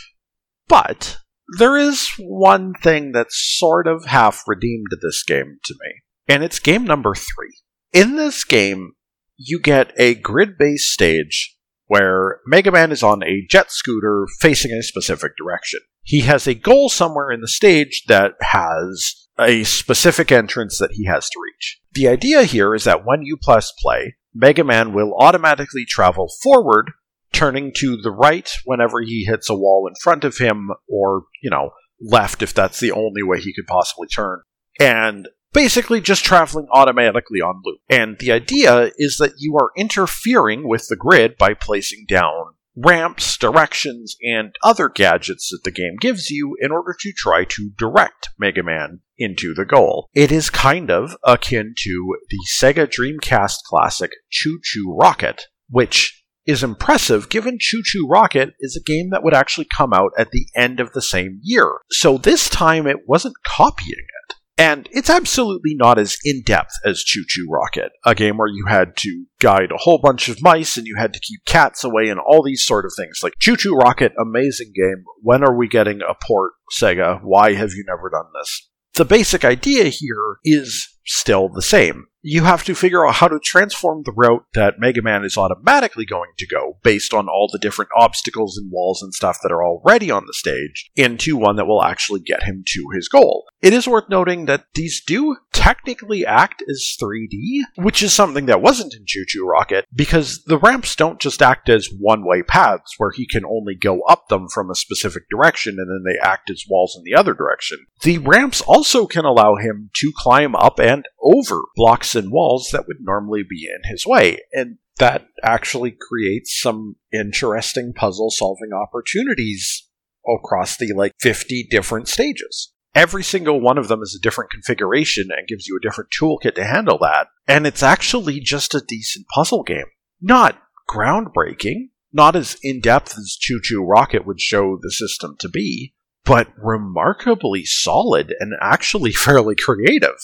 But 0.67 1.17
there 1.57 1.77
is 1.77 2.09
one 2.17 2.73
thing 2.73 3.11
that 3.13 3.27
sort 3.29 3.87
of 3.87 4.05
half 4.05 4.43
redeemed 4.47 4.87
this 5.01 5.23
game 5.23 5.59
to 5.63 5.73
me, 5.73 6.01
and 6.27 6.43
it's 6.43 6.59
game 6.59 6.83
number 6.83 7.13
three. 7.15 7.55
In 7.93 8.15
this 8.15 8.43
game, 8.43 8.93
you 9.37 9.59
get 9.59 9.93
a 9.97 10.15
grid 10.15 10.57
based 10.57 10.91
stage 10.91 11.55
where 11.85 12.39
Mega 12.45 12.71
Man 12.71 12.91
is 12.91 13.03
on 13.03 13.23
a 13.23 13.45
jet 13.49 13.71
scooter 13.71 14.27
facing 14.39 14.71
a 14.71 14.83
specific 14.83 15.33
direction. 15.37 15.79
He 16.03 16.21
has 16.21 16.47
a 16.47 16.53
goal 16.53 16.89
somewhere 16.89 17.31
in 17.31 17.41
the 17.41 17.47
stage 17.47 18.03
that 18.07 18.33
has 18.41 19.26
a 19.39 19.63
specific 19.63 20.31
entrance 20.31 20.79
that 20.79 20.91
he 20.93 21.05
has 21.05 21.29
to 21.29 21.39
reach. 21.43 21.79
The 21.93 22.07
idea 22.07 22.43
here 22.43 22.73
is 22.73 22.83
that 22.85 23.05
when 23.05 23.21
you 23.23 23.37
press 23.41 23.71
play, 23.79 24.15
Mega 24.33 24.63
Man 24.63 24.93
will 24.93 25.15
automatically 25.17 25.85
travel 25.85 26.27
forward, 26.41 26.91
turning 27.31 27.71
to 27.77 27.97
the 27.97 28.11
right 28.11 28.49
whenever 28.65 29.01
he 29.01 29.25
hits 29.25 29.49
a 29.49 29.55
wall 29.55 29.87
in 29.87 29.95
front 30.01 30.23
of 30.23 30.37
him, 30.37 30.69
or, 30.87 31.23
you 31.41 31.49
know, 31.49 31.71
left 31.99 32.41
if 32.41 32.53
that's 32.53 32.79
the 32.79 32.91
only 32.91 33.23
way 33.23 33.39
he 33.39 33.53
could 33.53 33.67
possibly 33.67 34.07
turn. 34.07 34.41
And 34.79 35.27
basically 35.53 36.01
just 36.01 36.23
traveling 36.23 36.67
automatically 36.71 37.41
on 37.41 37.61
loop. 37.65 37.79
And 37.89 38.17
the 38.19 38.31
idea 38.31 38.91
is 38.97 39.17
that 39.17 39.33
you 39.39 39.55
are 39.57 39.71
interfering 39.75 40.67
with 40.67 40.87
the 40.87 40.95
grid 40.95 41.35
by 41.37 41.53
placing 41.53 42.05
down 42.07 42.53
ramps, 42.77 43.37
directions, 43.37 44.15
and 44.21 44.55
other 44.63 44.87
gadgets 44.87 45.49
that 45.49 45.63
the 45.63 45.71
game 45.71 45.95
gives 45.99 46.29
you 46.29 46.55
in 46.61 46.71
order 46.71 46.95
to 46.99 47.11
try 47.17 47.43
to 47.43 47.71
direct 47.77 48.29
Mega 48.37 48.63
Man 48.63 49.01
into 49.17 49.53
the 49.53 49.65
goal. 49.65 50.07
It 50.13 50.31
is 50.31 50.49
kind 50.49 50.91
of 50.91 51.17
akin 51.23 51.73
to 51.77 52.17
the 52.29 52.39
Sega 52.59 52.87
Dreamcast 52.87 53.57
classic 53.65 54.11
ChuChu 54.31 54.97
Rocket, 54.99 55.45
which 55.69 56.23
is 56.45 56.63
impressive 56.63 57.29
given 57.29 57.57
ChuChu 57.57 58.07
Rocket 58.07 58.53
is 58.59 58.77
a 58.77 58.89
game 58.89 59.09
that 59.11 59.23
would 59.23 59.33
actually 59.33 59.67
come 59.75 59.93
out 59.93 60.11
at 60.17 60.31
the 60.31 60.47
end 60.55 60.79
of 60.79 60.93
the 60.93 61.01
same 61.01 61.39
year. 61.43 61.79
So 61.89 62.17
this 62.17 62.49
time 62.49 62.87
it 62.87 63.07
wasn't 63.07 63.35
copying 63.45 63.91
it. 63.97 64.35
And 64.57 64.89
it's 64.91 65.09
absolutely 65.09 65.75
not 65.75 65.99
as 65.99 66.17
in 66.23 66.41
depth 66.41 66.71
as 66.83 67.03
ChuChu 67.05 67.45
Rocket, 67.47 67.91
a 68.03 68.15
game 68.15 68.37
where 68.37 68.47
you 68.47 68.65
had 68.67 68.97
to 68.97 69.25
guide 69.39 69.71
a 69.71 69.77
whole 69.77 69.99
bunch 69.99 70.29
of 70.29 70.41
mice 70.41 70.77
and 70.77 70.87
you 70.87 70.95
had 70.97 71.13
to 71.13 71.19
keep 71.19 71.45
cats 71.45 71.83
away 71.83 72.09
and 72.09 72.19
all 72.19 72.41
these 72.43 72.65
sort 72.65 72.85
of 72.85 72.91
things. 72.97 73.19
Like 73.21 73.33
ChuChu 73.39 73.77
Rocket, 73.77 74.13
amazing 74.19 74.73
game. 74.75 75.03
When 75.21 75.43
are 75.43 75.55
we 75.55 75.67
getting 75.67 76.01
a 76.01 76.15
port, 76.15 76.53
Sega? 76.71 77.19
Why 77.21 77.53
have 77.53 77.71
you 77.73 77.83
never 77.87 78.09
done 78.09 78.31
this? 78.39 78.69
The 78.95 79.05
basic 79.05 79.45
idea 79.45 79.85
here 79.85 80.37
is 80.43 80.87
still 81.05 81.49
the 81.49 81.61
same 81.61 82.07
you 82.21 82.43
have 82.43 82.63
to 82.65 82.75
figure 82.75 83.07
out 83.07 83.15
how 83.15 83.27
to 83.27 83.39
transform 83.39 84.03
the 84.03 84.13
route 84.15 84.45
that 84.53 84.79
Mega 84.79 85.01
Man 85.01 85.23
is 85.23 85.37
automatically 85.37 86.05
going 86.05 86.31
to 86.37 86.47
go 86.47 86.77
based 86.83 87.13
on 87.13 87.27
all 87.27 87.49
the 87.51 87.59
different 87.59 87.91
obstacles 87.95 88.57
and 88.57 88.71
walls 88.71 89.01
and 89.01 89.13
stuff 89.13 89.39
that 89.43 89.51
are 89.51 89.63
already 89.63 90.09
on 90.11 90.25
the 90.25 90.33
stage 90.33 90.89
into 90.95 91.37
one 91.37 91.55
that 91.55 91.67
will 91.67 91.83
actually 91.83 92.19
get 92.19 92.43
him 92.43 92.63
to 92.67 92.87
his 92.93 93.07
goal. 93.07 93.45
It 93.61 93.73
is 93.73 93.87
worth 93.87 94.09
noting 94.09 94.45
that 94.45 94.65
these 94.75 95.01
do 95.05 95.37
technically 95.51 96.25
act 96.25 96.63
as 96.69 96.95
3D, 97.01 97.61
which 97.75 98.03
is 98.03 98.13
something 98.13 98.45
that 98.45 98.61
wasn't 98.61 98.93
in 98.93 99.05
ChuChu 99.05 99.43
Rocket, 99.43 99.85
because 99.93 100.43
the 100.45 100.57
ramps 100.57 100.95
don't 100.95 101.19
just 101.19 101.41
act 101.41 101.67
as 101.69 101.89
one 101.99 102.25
way 102.25 102.43
paths 102.43 102.93
where 102.97 103.11
he 103.11 103.27
can 103.27 103.43
only 103.45 103.75
go 103.75 104.01
up 104.03 104.27
them 104.27 104.47
from 104.47 104.69
a 104.69 104.75
specific 104.75 105.23
direction 105.29 105.77
and 105.79 105.89
then 105.89 106.03
they 106.05 106.19
act 106.19 106.49
as 106.49 106.63
walls 106.69 106.95
in 106.97 107.03
the 107.03 107.17
other 107.17 107.33
direction. 107.33 107.79
The 108.03 108.19
ramps 108.19 108.61
also 108.61 109.07
can 109.07 109.25
allow 109.25 109.55
him 109.55 109.89
to 109.95 110.11
climb 110.15 110.55
up 110.55 110.79
and 110.79 111.05
over 111.27 111.61
blocks 111.75 112.15
and 112.15 112.31
walls 112.31 112.69
that 112.71 112.87
would 112.87 112.97
normally 113.01 113.43
be 113.47 113.67
in 113.67 113.91
his 113.91 114.05
way. 114.05 114.39
And 114.53 114.77
that 114.97 115.27
actually 115.43 115.91
creates 115.91 116.59
some 116.59 116.95
interesting 117.13 117.93
puzzle 117.93 118.31
solving 118.31 118.71
opportunities 118.73 119.87
across 120.27 120.77
the 120.77 120.93
like 120.93 121.13
50 121.19 121.67
different 121.69 122.07
stages. 122.07 122.73
Every 122.95 123.23
single 123.23 123.61
one 123.61 123.77
of 123.77 123.89
them 123.89 124.01
is 124.01 124.17
a 124.17 124.23
different 124.23 124.49
configuration 124.49 125.27
and 125.29 125.47
gives 125.47 125.67
you 125.67 125.77
a 125.77 125.85
different 125.85 126.09
toolkit 126.09 126.55
to 126.55 126.63
handle 126.63 126.97
that. 126.99 127.27
And 127.47 127.67
it's 127.67 127.83
actually 127.83 128.39
just 128.39 128.73
a 128.73 128.81
decent 128.81 129.27
puzzle 129.27 129.63
game. 129.63 129.85
Not 130.19 130.59
groundbreaking, 130.89 131.89
not 132.11 132.35
as 132.35 132.57
in 132.63 132.81
depth 132.81 133.15
as 133.17 133.37
ChuChu 133.39 133.87
Rocket 133.87 134.25
would 134.25 134.41
show 134.41 134.79
the 134.81 134.91
system 134.91 135.35
to 135.39 135.49
be, 135.49 135.93
but 136.25 136.47
remarkably 136.57 137.65
solid 137.65 138.33
and 138.39 138.53
actually 138.61 139.11
fairly 139.13 139.55
creative. 139.55 140.17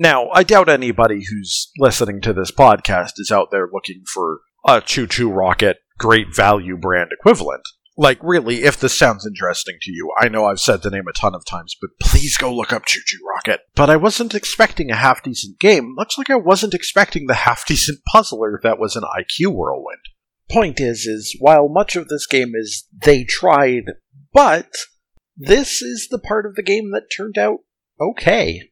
Now, 0.00 0.30
I 0.32 0.44
doubt 0.44 0.70
anybody 0.70 1.22
who's 1.28 1.70
listening 1.76 2.22
to 2.22 2.32
this 2.32 2.50
podcast 2.50 3.18
is 3.18 3.30
out 3.30 3.50
there 3.50 3.68
looking 3.70 4.04
for 4.10 4.40
a 4.66 4.80
ChuChu 4.80 5.30
Rocket 5.30 5.76
great 5.98 6.34
value 6.34 6.78
brand 6.78 7.10
equivalent. 7.12 7.60
Like, 7.98 8.18
really, 8.22 8.62
if 8.62 8.80
this 8.80 8.98
sounds 8.98 9.26
interesting 9.26 9.76
to 9.82 9.92
you, 9.92 10.10
I 10.18 10.30
know 10.30 10.46
I've 10.46 10.58
said 10.58 10.80
the 10.80 10.88
name 10.88 11.06
a 11.06 11.12
ton 11.12 11.34
of 11.34 11.44
times, 11.44 11.76
but 11.78 11.90
please 12.00 12.38
go 12.38 12.50
look 12.50 12.72
up 12.72 12.86
ChuChu 12.86 13.18
Rocket. 13.28 13.60
But 13.74 13.90
I 13.90 13.96
wasn't 13.96 14.34
expecting 14.34 14.90
a 14.90 14.96
half 14.96 15.22
decent 15.22 15.60
game, 15.60 15.94
much 15.94 16.16
like 16.16 16.30
I 16.30 16.36
wasn't 16.36 16.72
expecting 16.72 17.26
the 17.26 17.34
half 17.34 17.66
decent 17.66 17.98
puzzler 18.10 18.58
that 18.62 18.78
was 18.78 18.96
an 18.96 19.02
IQ 19.02 19.52
Whirlwind. 19.52 20.00
Point 20.50 20.80
is, 20.80 21.04
is 21.04 21.36
while 21.40 21.68
much 21.68 21.94
of 21.94 22.08
this 22.08 22.26
game 22.26 22.52
is 22.54 22.88
they 23.04 23.22
tried, 23.22 23.84
but 24.32 24.70
this 25.36 25.82
is 25.82 26.08
the 26.10 26.18
part 26.18 26.46
of 26.46 26.54
the 26.54 26.62
game 26.62 26.90
that 26.92 27.14
turned 27.14 27.36
out 27.36 27.58
okay. 28.00 28.62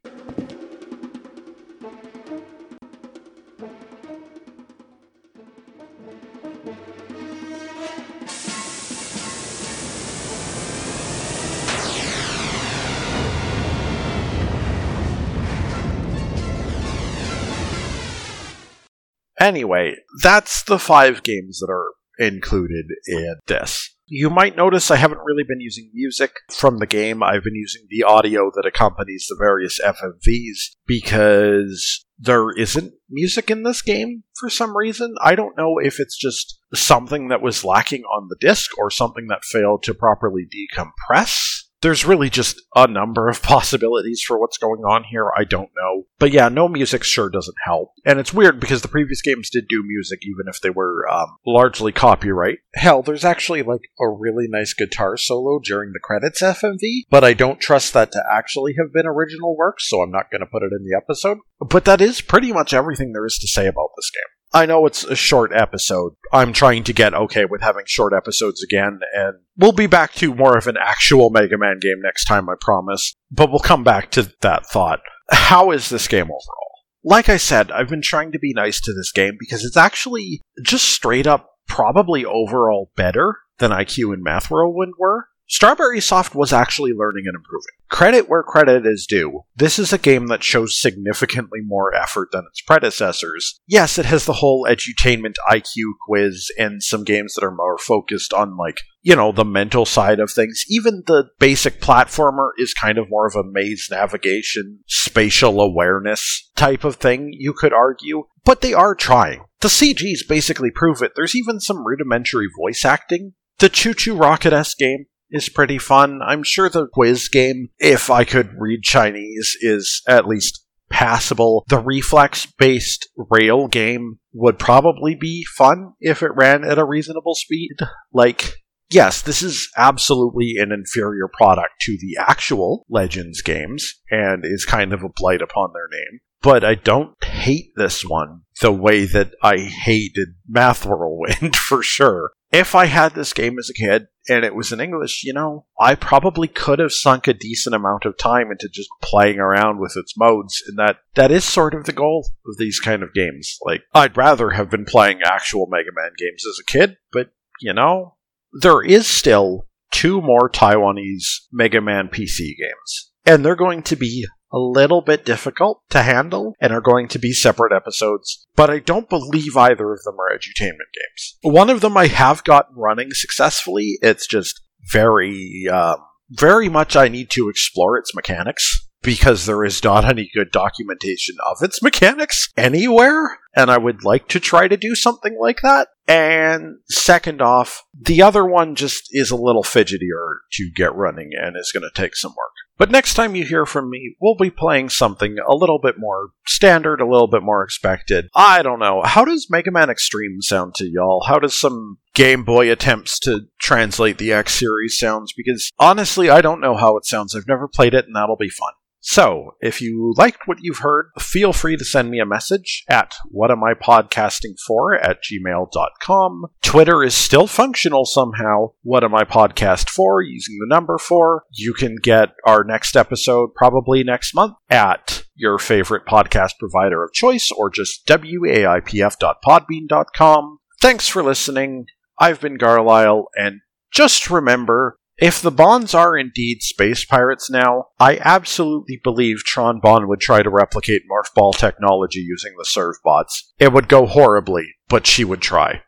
Anyway, 19.40 19.94
that's 20.22 20.62
the 20.64 20.78
five 20.78 21.22
games 21.22 21.60
that 21.60 21.70
are 21.70 21.92
included 22.18 22.86
in 23.06 23.36
this. 23.46 23.94
You 24.06 24.30
might 24.30 24.56
notice 24.56 24.90
I 24.90 24.96
haven't 24.96 25.20
really 25.24 25.44
been 25.46 25.60
using 25.60 25.90
music 25.92 26.32
from 26.50 26.78
the 26.78 26.86
game. 26.86 27.22
I've 27.22 27.44
been 27.44 27.54
using 27.54 27.82
the 27.90 28.04
audio 28.04 28.50
that 28.54 28.66
accompanies 28.66 29.26
the 29.28 29.36
various 29.38 29.78
FMVs 29.78 30.76
because 30.86 32.04
there 32.18 32.50
isn't 32.50 32.94
music 33.10 33.50
in 33.50 33.62
this 33.62 33.82
game 33.82 34.24
for 34.40 34.48
some 34.48 34.76
reason. 34.76 35.14
I 35.22 35.34
don't 35.34 35.56
know 35.58 35.78
if 35.78 36.00
it's 36.00 36.16
just 36.16 36.58
something 36.74 37.28
that 37.28 37.42
was 37.42 37.64
lacking 37.64 38.02
on 38.02 38.28
the 38.28 38.36
disc 38.40 38.76
or 38.78 38.90
something 38.90 39.26
that 39.28 39.44
failed 39.44 39.82
to 39.84 39.94
properly 39.94 40.46
decompress 40.46 41.57
there's 41.80 42.04
really 42.04 42.30
just 42.30 42.60
a 42.74 42.86
number 42.86 43.28
of 43.28 43.42
possibilities 43.48 44.22
for 44.22 44.38
what's 44.38 44.58
going 44.58 44.80
on 44.80 45.04
here. 45.04 45.30
I 45.36 45.44
don't 45.44 45.70
know. 45.76 46.06
But 46.18 46.32
yeah, 46.32 46.48
no 46.48 46.68
music 46.68 47.04
sure 47.04 47.28
doesn't 47.28 47.56
help. 47.64 47.92
And 48.04 48.18
it's 48.18 48.34
weird 48.34 48.60
because 48.60 48.82
the 48.82 48.88
previous 48.88 49.22
games 49.22 49.50
did 49.50 49.68
do 49.68 49.82
music, 49.84 50.20
even 50.22 50.48
if 50.48 50.60
they 50.60 50.70
were 50.70 51.08
um, 51.10 51.36
largely 51.46 51.92
copyright. 51.92 52.58
Hell, 52.74 53.02
there's 53.02 53.24
actually 53.24 53.62
like 53.62 53.82
a 54.00 54.08
really 54.08 54.46
nice 54.48 54.74
guitar 54.74 55.16
solo 55.16 55.60
during 55.62 55.92
the 55.92 56.00
credits 56.02 56.42
FMV, 56.42 57.02
but 57.10 57.24
I 57.24 57.34
don't 57.34 57.60
trust 57.60 57.92
that 57.94 58.12
to 58.12 58.22
actually 58.30 58.74
have 58.78 58.92
been 58.92 59.06
original 59.06 59.56
work, 59.56 59.80
so 59.80 60.00
I'm 60.00 60.10
not 60.10 60.30
going 60.30 60.40
to 60.40 60.46
put 60.46 60.62
it 60.62 60.72
in 60.72 60.84
the 60.84 60.96
episode. 60.96 61.38
But 61.60 61.84
that 61.84 62.00
is 62.00 62.20
pretty 62.20 62.52
much 62.52 62.74
everything 62.74 63.12
there 63.12 63.26
is 63.26 63.38
to 63.38 63.48
say 63.48 63.66
about 63.66 63.90
this 63.96 64.10
game. 64.10 64.37
I 64.52 64.66
know 64.66 64.86
it's 64.86 65.04
a 65.04 65.14
short 65.14 65.52
episode. 65.52 66.14
I'm 66.32 66.52
trying 66.52 66.84
to 66.84 66.92
get 66.92 67.14
okay 67.14 67.44
with 67.44 67.60
having 67.60 67.84
short 67.86 68.12
episodes 68.14 68.62
again, 68.62 69.00
and 69.14 69.34
we'll 69.56 69.72
be 69.72 69.86
back 69.86 70.14
to 70.14 70.34
more 70.34 70.56
of 70.56 70.66
an 70.66 70.76
actual 70.80 71.30
Mega 71.30 71.58
Man 71.58 71.78
game 71.80 72.00
next 72.02 72.24
time, 72.24 72.48
I 72.48 72.54
promise. 72.60 73.14
But 73.30 73.50
we'll 73.50 73.58
come 73.60 73.84
back 73.84 74.10
to 74.12 74.32
that 74.40 74.66
thought. 74.66 75.00
How 75.30 75.70
is 75.70 75.90
this 75.90 76.08
game 76.08 76.26
overall? 76.26 76.68
Like 77.04 77.28
I 77.28 77.36
said, 77.36 77.70
I've 77.70 77.88
been 77.88 78.02
trying 78.02 78.32
to 78.32 78.38
be 78.38 78.52
nice 78.54 78.80
to 78.80 78.92
this 78.92 79.12
game 79.12 79.36
because 79.38 79.64
it's 79.64 79.76
actually 79.76 80.40
just 80.62 80.84
straight 80.86 81.26
up 81.26 81.50
probably 81.68 82.24
overall 82.24 82.90
better 82.96 83.36
than 83.58 83.70
IQ 83.70 84.14
and 84.14 84.22
Math 84.22 84.50
Whirlwind 84.50 84.94
were. 84.98 85.28
Strawberry 85.46 86.00
Soft 86.00 86.34
was 86.34 86.52
actually 86.52 86.92
learning 86.92 87.24
and 87.26 87.36
improving. 87.36 87.77
Credit 87.90 88.28
where 88.28 88.42
credit 88.42 88.84
is 88.86 89.06
due. 89.08 89.42
This 89.56 89.78
is 89.78 89.92
a 89.92 89.98
game 89.98 90.26
that 90.26 90.42
shows 90.42 90.78
significantly 90.78 91.60
more 91.64 91.94
effort 91.94 92.28
than 92.32 92.44
its 92.48 92.60
predecessors. 92.60 93.60
Yes, 93.66 93.98
it 93.98 94.04
has 94.04 94.26
the 94.26 94.34
whole 94.34 94.66
edutainment 94.68 95.36
IQ 95.50 95.94
quiz 96.06 96.50
and 96.58 96.82
some 96.82 97.02
games 97.02 97.34
that 97.34 97.44
are 97.44 97.54
more 97.54 97.78
focused 97.78 98.34
on, 98.34 98.58
like, 98.58 98.76
you 99.00 99.16
know, 99.16 99.32
the 99.32 99.44
mental 99.44 99.86
side 99.86 100.20
of 100.20 100.30
things. 100.30 100.64
Even 100.68 101.02
the 101.06 101.30
basic 101.38 101.80
platformer 101.80 102.50
is 102.58 102.74
kind 102.74 102.98
of 102.98 103.08
more 103.08 103.26
of 103.26 103.34
a 103.34 103.42
maze 103.42 103.88
navigation, 103.90 104.80
spatial 104.86 105.60
awareness 105.60 106.50
type 106.56 106.84
of 106.84 106.96
thing, 106.96 107.30
you 107.32 107.54
could 107.54 107.72
argue. 107.72 108.24
But 108.44 108.60
they 108.60 108.74
are 108.74 108.94
trying. 108.94 109.44
The 109.60 109.68
CGs 109.68 110.28
basically 110.28 110.70
prove 110.70 111.00
it. 111.00 111.12
There's 111.16 111.34
even 111.34 111.58
some 111.58 111.86
rudimentary 111.86 112.48
voice 112.60 112.84
acting. 112.84 113.32
The 113.58 113.70
ChuChu 113.70 114.20
Rocket 114.20 114.52
S 114.52 114.74
game 114.74 115.06
is 115.30 115.48
pretty 115.48 115.78
fun. 115.78 116.20
I'm 116.22 116.42
sure 116.42 116.68
the 116.68 116.88
quiz 116.88 117.28
game, 117.28 117.70
if 117.78 118.10
I 118.10 118.24
could 118.24 118.50
read 118.58 118.82
Chinese, 118.82 119.56
is 119.60 120.02
at 120.06 120.26
least 120.26 120.64
passable. 120.90 121.64
The 121.68 121.78
reflex 121.78 122.46
based 122.46 123.08
rail 123.16 123.68
game 123.68 124.18
would 124.32 124.58
probably 124.58 125.14
be 125.14 125.44
fun 125.56 125.92
if 126.00 126.22
it 126.22 126.34
ran 126.34 126.64
at 126.64 126.78
a 126.78 126.84
reasonable 126.84 127.34
speed. 127.34 127.76
Like, 128.12 128.54
yes, 128.90 129.22
this 129.22 129.42
is 129.42 129.70
absolutely 129.76 130.54
an 130.58 130.72
inferior 130.72 131.28
product 131.32 131.72
to 131.82 131.98
the 132.00 132.20
actual 132.20 132.86
Legends 132.88 133.42
games 133.42 133.94
and 134.10 134.44
is 134.44 134.64
kind 134.64 134.92
of 134.92 135.02
a 135.02 135.10
blight 135.14 135.42
upon 135.42 135.70
their 135.72 135.88
name. 135.90 136.20
But 136.40 136.64
I 136.64 136.76
don't 136.76 137.22
hate 137.24 137.72
this 137.74 138.04
one 138.04 138.42
the 138.60 138.72
way 138.72 139.06
that 139.06 139.32
I 139.42 139.58
hated 139.58 140.28
Math 140.48 140.86
Whirlwind 140.86 141.56
for 141.68 141.82
sure. 141.82 142.30
If 142.50 142.74
I 142.74 142.86
had 142.86 143.14
this 143.14 143.32
game 143.32 143.58
as 143.58 143.68
a 143.68 143.74
kid 143.74 144.06
and 144.28 144.44
it 144.44 144.54
was 144.54 144.72
in 144.72 144.80
English, 144.80 145.22
you 145.22 145.34
know, 145.34 145.66
I 145.78 145.94
probably 145.94 146.48
could 146.48 146.78
have 146.78 146.92
sunk 146.92 147.28
a 147.28 147.34
decent 147.34 147.74
amount 147.74 148.06
of 148.06 148.16
time 148.16 148.50
into 148.50 148.68
just 148.72 148.88
playing 149.02 149.38
around 149.38 149.80
with 149.80 149.94
its 149.96 150.16
modes, 150.16 150.62
and 150.66 150.78
that 150.78 150.98
that 151.14 151.30
is 151.30 151.44
sort 151.44 151.74
of 151.74 151.84
the 151.84 151.92
goal 151.92 152.30
of 152.46 152.56
these 152.56 152.80
kind 152.80 153.02
of 153.02 153.12
games. 153.12 153.58
Like, 153.62 153.82
I'd 153.94 154.16
rather 154.16 154.50
have 154.50 154.70
been 154.70 154.86
playing 154.86 155.20
actual 155.24 155.66
Mega 155.70 155.90
Man 155.94 156.12
games 156.16 156.44
as 156.48 156.58
a 156.58 156.70
kid, 156.70 156.96
but 157.12 157.30
you 157.60 157.74
know, 157.74 158.16
there 158.60 158.82
is 158.82 159.06
still 159.06 159.66
two 159.90 160.22
more 160.22 160.48
Taiwanese 160.48 161.26
Mega 161.52 161.82
Man 161.82 162.08
PC 162.08 162.38
games, 162.56 163.12
and 163.26 163.44
they're 163.44 163.56
going 163.56 163.82
to 163.84 163.96
be 163.96 164.26
a 164.52 164.58
little 164.58 165.02
bit 165.02 165.24
difficult 165.24 165.82
to 165.90 166.02
handle 166.02 166.54
and 166.60 166.72
are 166.72 166.80
going 166.80 167.08
to 167.08 167.18
be 167.18 167.32
separate 167.32 167.72
episodes, 167.72 168.46
but 168.56 168.70
I 168.70 168.78
don't 168.78 169.08
believe 169.08 169.56
either 169.56 169.92
of 169.92 170.02
them 170.04 170.16
are 170.18 170.36
edutainment 170.36 170.92
games. 170.94 171.36
One 171.42 171.70
of 171.70 171.80
them 171.80 171.96
I 171.96 172.06
have 172.06 172.44
gotten 172.44 172.76
running 172.76 173.10
successfully. 173.12 173.98
It's 174.02 174.26
just 174.26 174.60
very, 174.90 175.66
um, 175.70 175.96
very 176.30 176.68
much 176.68 176.96
I 176.96 177.08
need 177.08 177.30
to 177.30 177.48
explore 177.48 177.98
its 177.98 178.14
mechanics 178.14 178.88
because 179.02 179.46
there 179.46 179.64
is 179.64 179.82
not 179.84 180.04
any 180.04 180.30
good 180.34 180.50
documentation 180.50 181.36
of 181.46 181.58
its 181.62 181.82
mechanics 181.82 182.48
anywhere, 182.56 183.38
and 183.54 183.70
I 183.70 183.78
would 183.78 184.04
like 184.04 184.28
to 184.28 184.40
try 184.40 184.66
to 184.66 184.76
do 184.76 184.94
something 184.94 185.38
like 185.40 185.60
that. 185.62 185.88
And 186.06 186.78
second 186.88 187.40
off, 187.40 187.84
the 187.98 188.22
other 188.22 188.44
one 188.44 188.74
just 188.74 189.08
is 189.10 189.30
a 189.30 189.36
little 189.36 189.62
fidgetier 189.62 190.38
to 190.52 190.70
get 190.74 190.94
running 190.94 191.30
and 191.40 191.56
is 191.56 191.70
going 191.72 191.88
to 191.88 192.00
take 192.02 192.16
some 192.16 192.32
work. 192.32 192.52
But 192.78 192.92
next 192.92 193.14
time 193.14 193.34
you 193.34 193.44
hear 193.44 193.66
from 193.66 193.90
me, 193.90 194.14
we'll 194.20 194.36
be 194.36 194.50
playing 194.50 194.90
something 194.90 195.36
a 195.46 195.54
little 195.54 195.80
bit 195.80 195.96
more 195.98 196.28
standard, 196.46 197.00
a 197.00 197.06
little 197.06 197.26
bit 197.26 197.42
more 197.42 197.64
expected. 197.64 198.28
I 198.34 198.62
don't 198.62 198.78
know. 198.78 199.02
How 199.04 199.24
does 199.24 199.48
Mega 199.50 199.72
Man 199.72 199.90
Extreme 199.90 200.42
sound 200.42 200.76
to 200.76 200.88
y'all? 200.88 201.24
How 201.26 201.40
does 201.40 201.58
some 201.58 201.98
Game 202.14 202.44
Boy 202.44 202.70
attempts 202.70 203.18
to 203.20 203.46
translate 203.60 204.18
the 204.18 204.32
X 204.32 204.54
series 204.54 204.96
sounds? 204.96 205.32
Because 205.36 205.70
honestly, 205.78 206.30
I 206.30 206.40
don't 206.40 206.60
know 206.60 206.76
how 206.76 206.96
it 206.96 207.04
sounds. 207.04 207.34
I've 207.34 207.48
never 207.48 207.66
played 207.66 207.94
it, 207.94 208.06
and 208.06 208.14
that'll 208.14 208.36
be 208.36 208.48
fun. 208.48 208.72
So, 209.10 209.56
if 209.62 209.80
you 209.80 210.12
liked 210.18 210.46
what 210.46 210.58
you've 210.60 210.80
heard, 210.80 211.12
feel 211.18 211.54
free 211.54 211.78
to 211.78 211.84
send 211.84 212.10
me 212.10 212.20
a 212.20 212.26
message 212.26 212.84
at 212.90 213.14
whatamipodcasting4 213.34 215.02
at 215.02 215.20
gmail.com. 215.24 216.44
Twitter 216.60 217.02
is 217.02 217.14
still 217.14 217.46
functional 217.46 218.04
somehow. 218.04 218.72
What 218.82 219.04
am 219.04 219.14
I 219.14 219.24
podcast 219.24 219.88
for? 219.88 220.20
Using 220.20 220.58
the 220.60 220.66
number 220.68 220.98
four. 220.98 221.44
You 221.54 221.72
can 221.72 221.96
get 221.96 222.34
our 222.44 222.64
next 222.64 222.98
episode 222.98 223.54
probably 223.54 224.04
next 224.04 224.34
month 224.34 224.56
at 224.68 225.24
your 225.34 225.58
favorite 225.58 226.04
podcast 226.04 226.58
provider 226.60 227.02
of 227.02 227.14
choice 227.14 227.50
or 227.50 227.70
just 227.70 228.06
waipf.podbean.com. 228.06 230.58
Thanks 230.82 231.08
for 231.08 231.22
listening. 231.22 231.86
I've 232.20 232.42
been 232.42 232.58
Carlisle, 232.58 233.28
and 233.34 233.60
just 233.90 234.28
remember 234.28 234.97
if 235.18 235.42
the 235.42 235.50
Bonnes 235.50 235.94
are 235.94 236.16
indeed 236.16 236.62
space 236.62 237.04
pirates 237.04 237.50
now, 237.50 237.86
I 237.98 238.20
absolutely 238.24 239.00
believe 239.02 239.38
Tron 239.38 239.80
Bonne 239.80 240.06
would 240.06 240.20
try 240.20 240.44
to 240.44 240.50
replicate 240.50 241.02
Morph 241.10 241.34
Ball 241.34 241.52
technology 241.52 242.20
using 242.20 242.52
the 242.56 242.64
Servbots. 242.64 243.42
It 243.58 243.72
would 243.72 243.88
go 243.88 244.06
horribly, 244.06 244.76
but 244.88 245.08
she 245.08 245.24
would 245.24 245.42
try. 245.42 245.82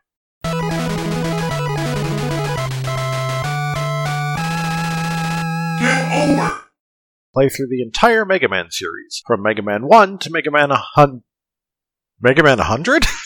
Get 5.79 6.11
over! 6.11 6.61
Play 7.33 7.47
through 7.47 7.67
the 7.69 7.81
entire 7.81 8.25
Mega 8.25 8.49
Man 8.49 8.69
series, 8.69 9.23
from 9.25 9.41
Mega 9.41 9.61
Man 9.61 9.87
1 9.87 10.17
to 10.19 10.29
Mega 10.29 10.51
Man 10.51 10.71
100. 10.71 11.21
Mega 12.19 12.43
Man 12.43 12.57
100? 12.57 13.05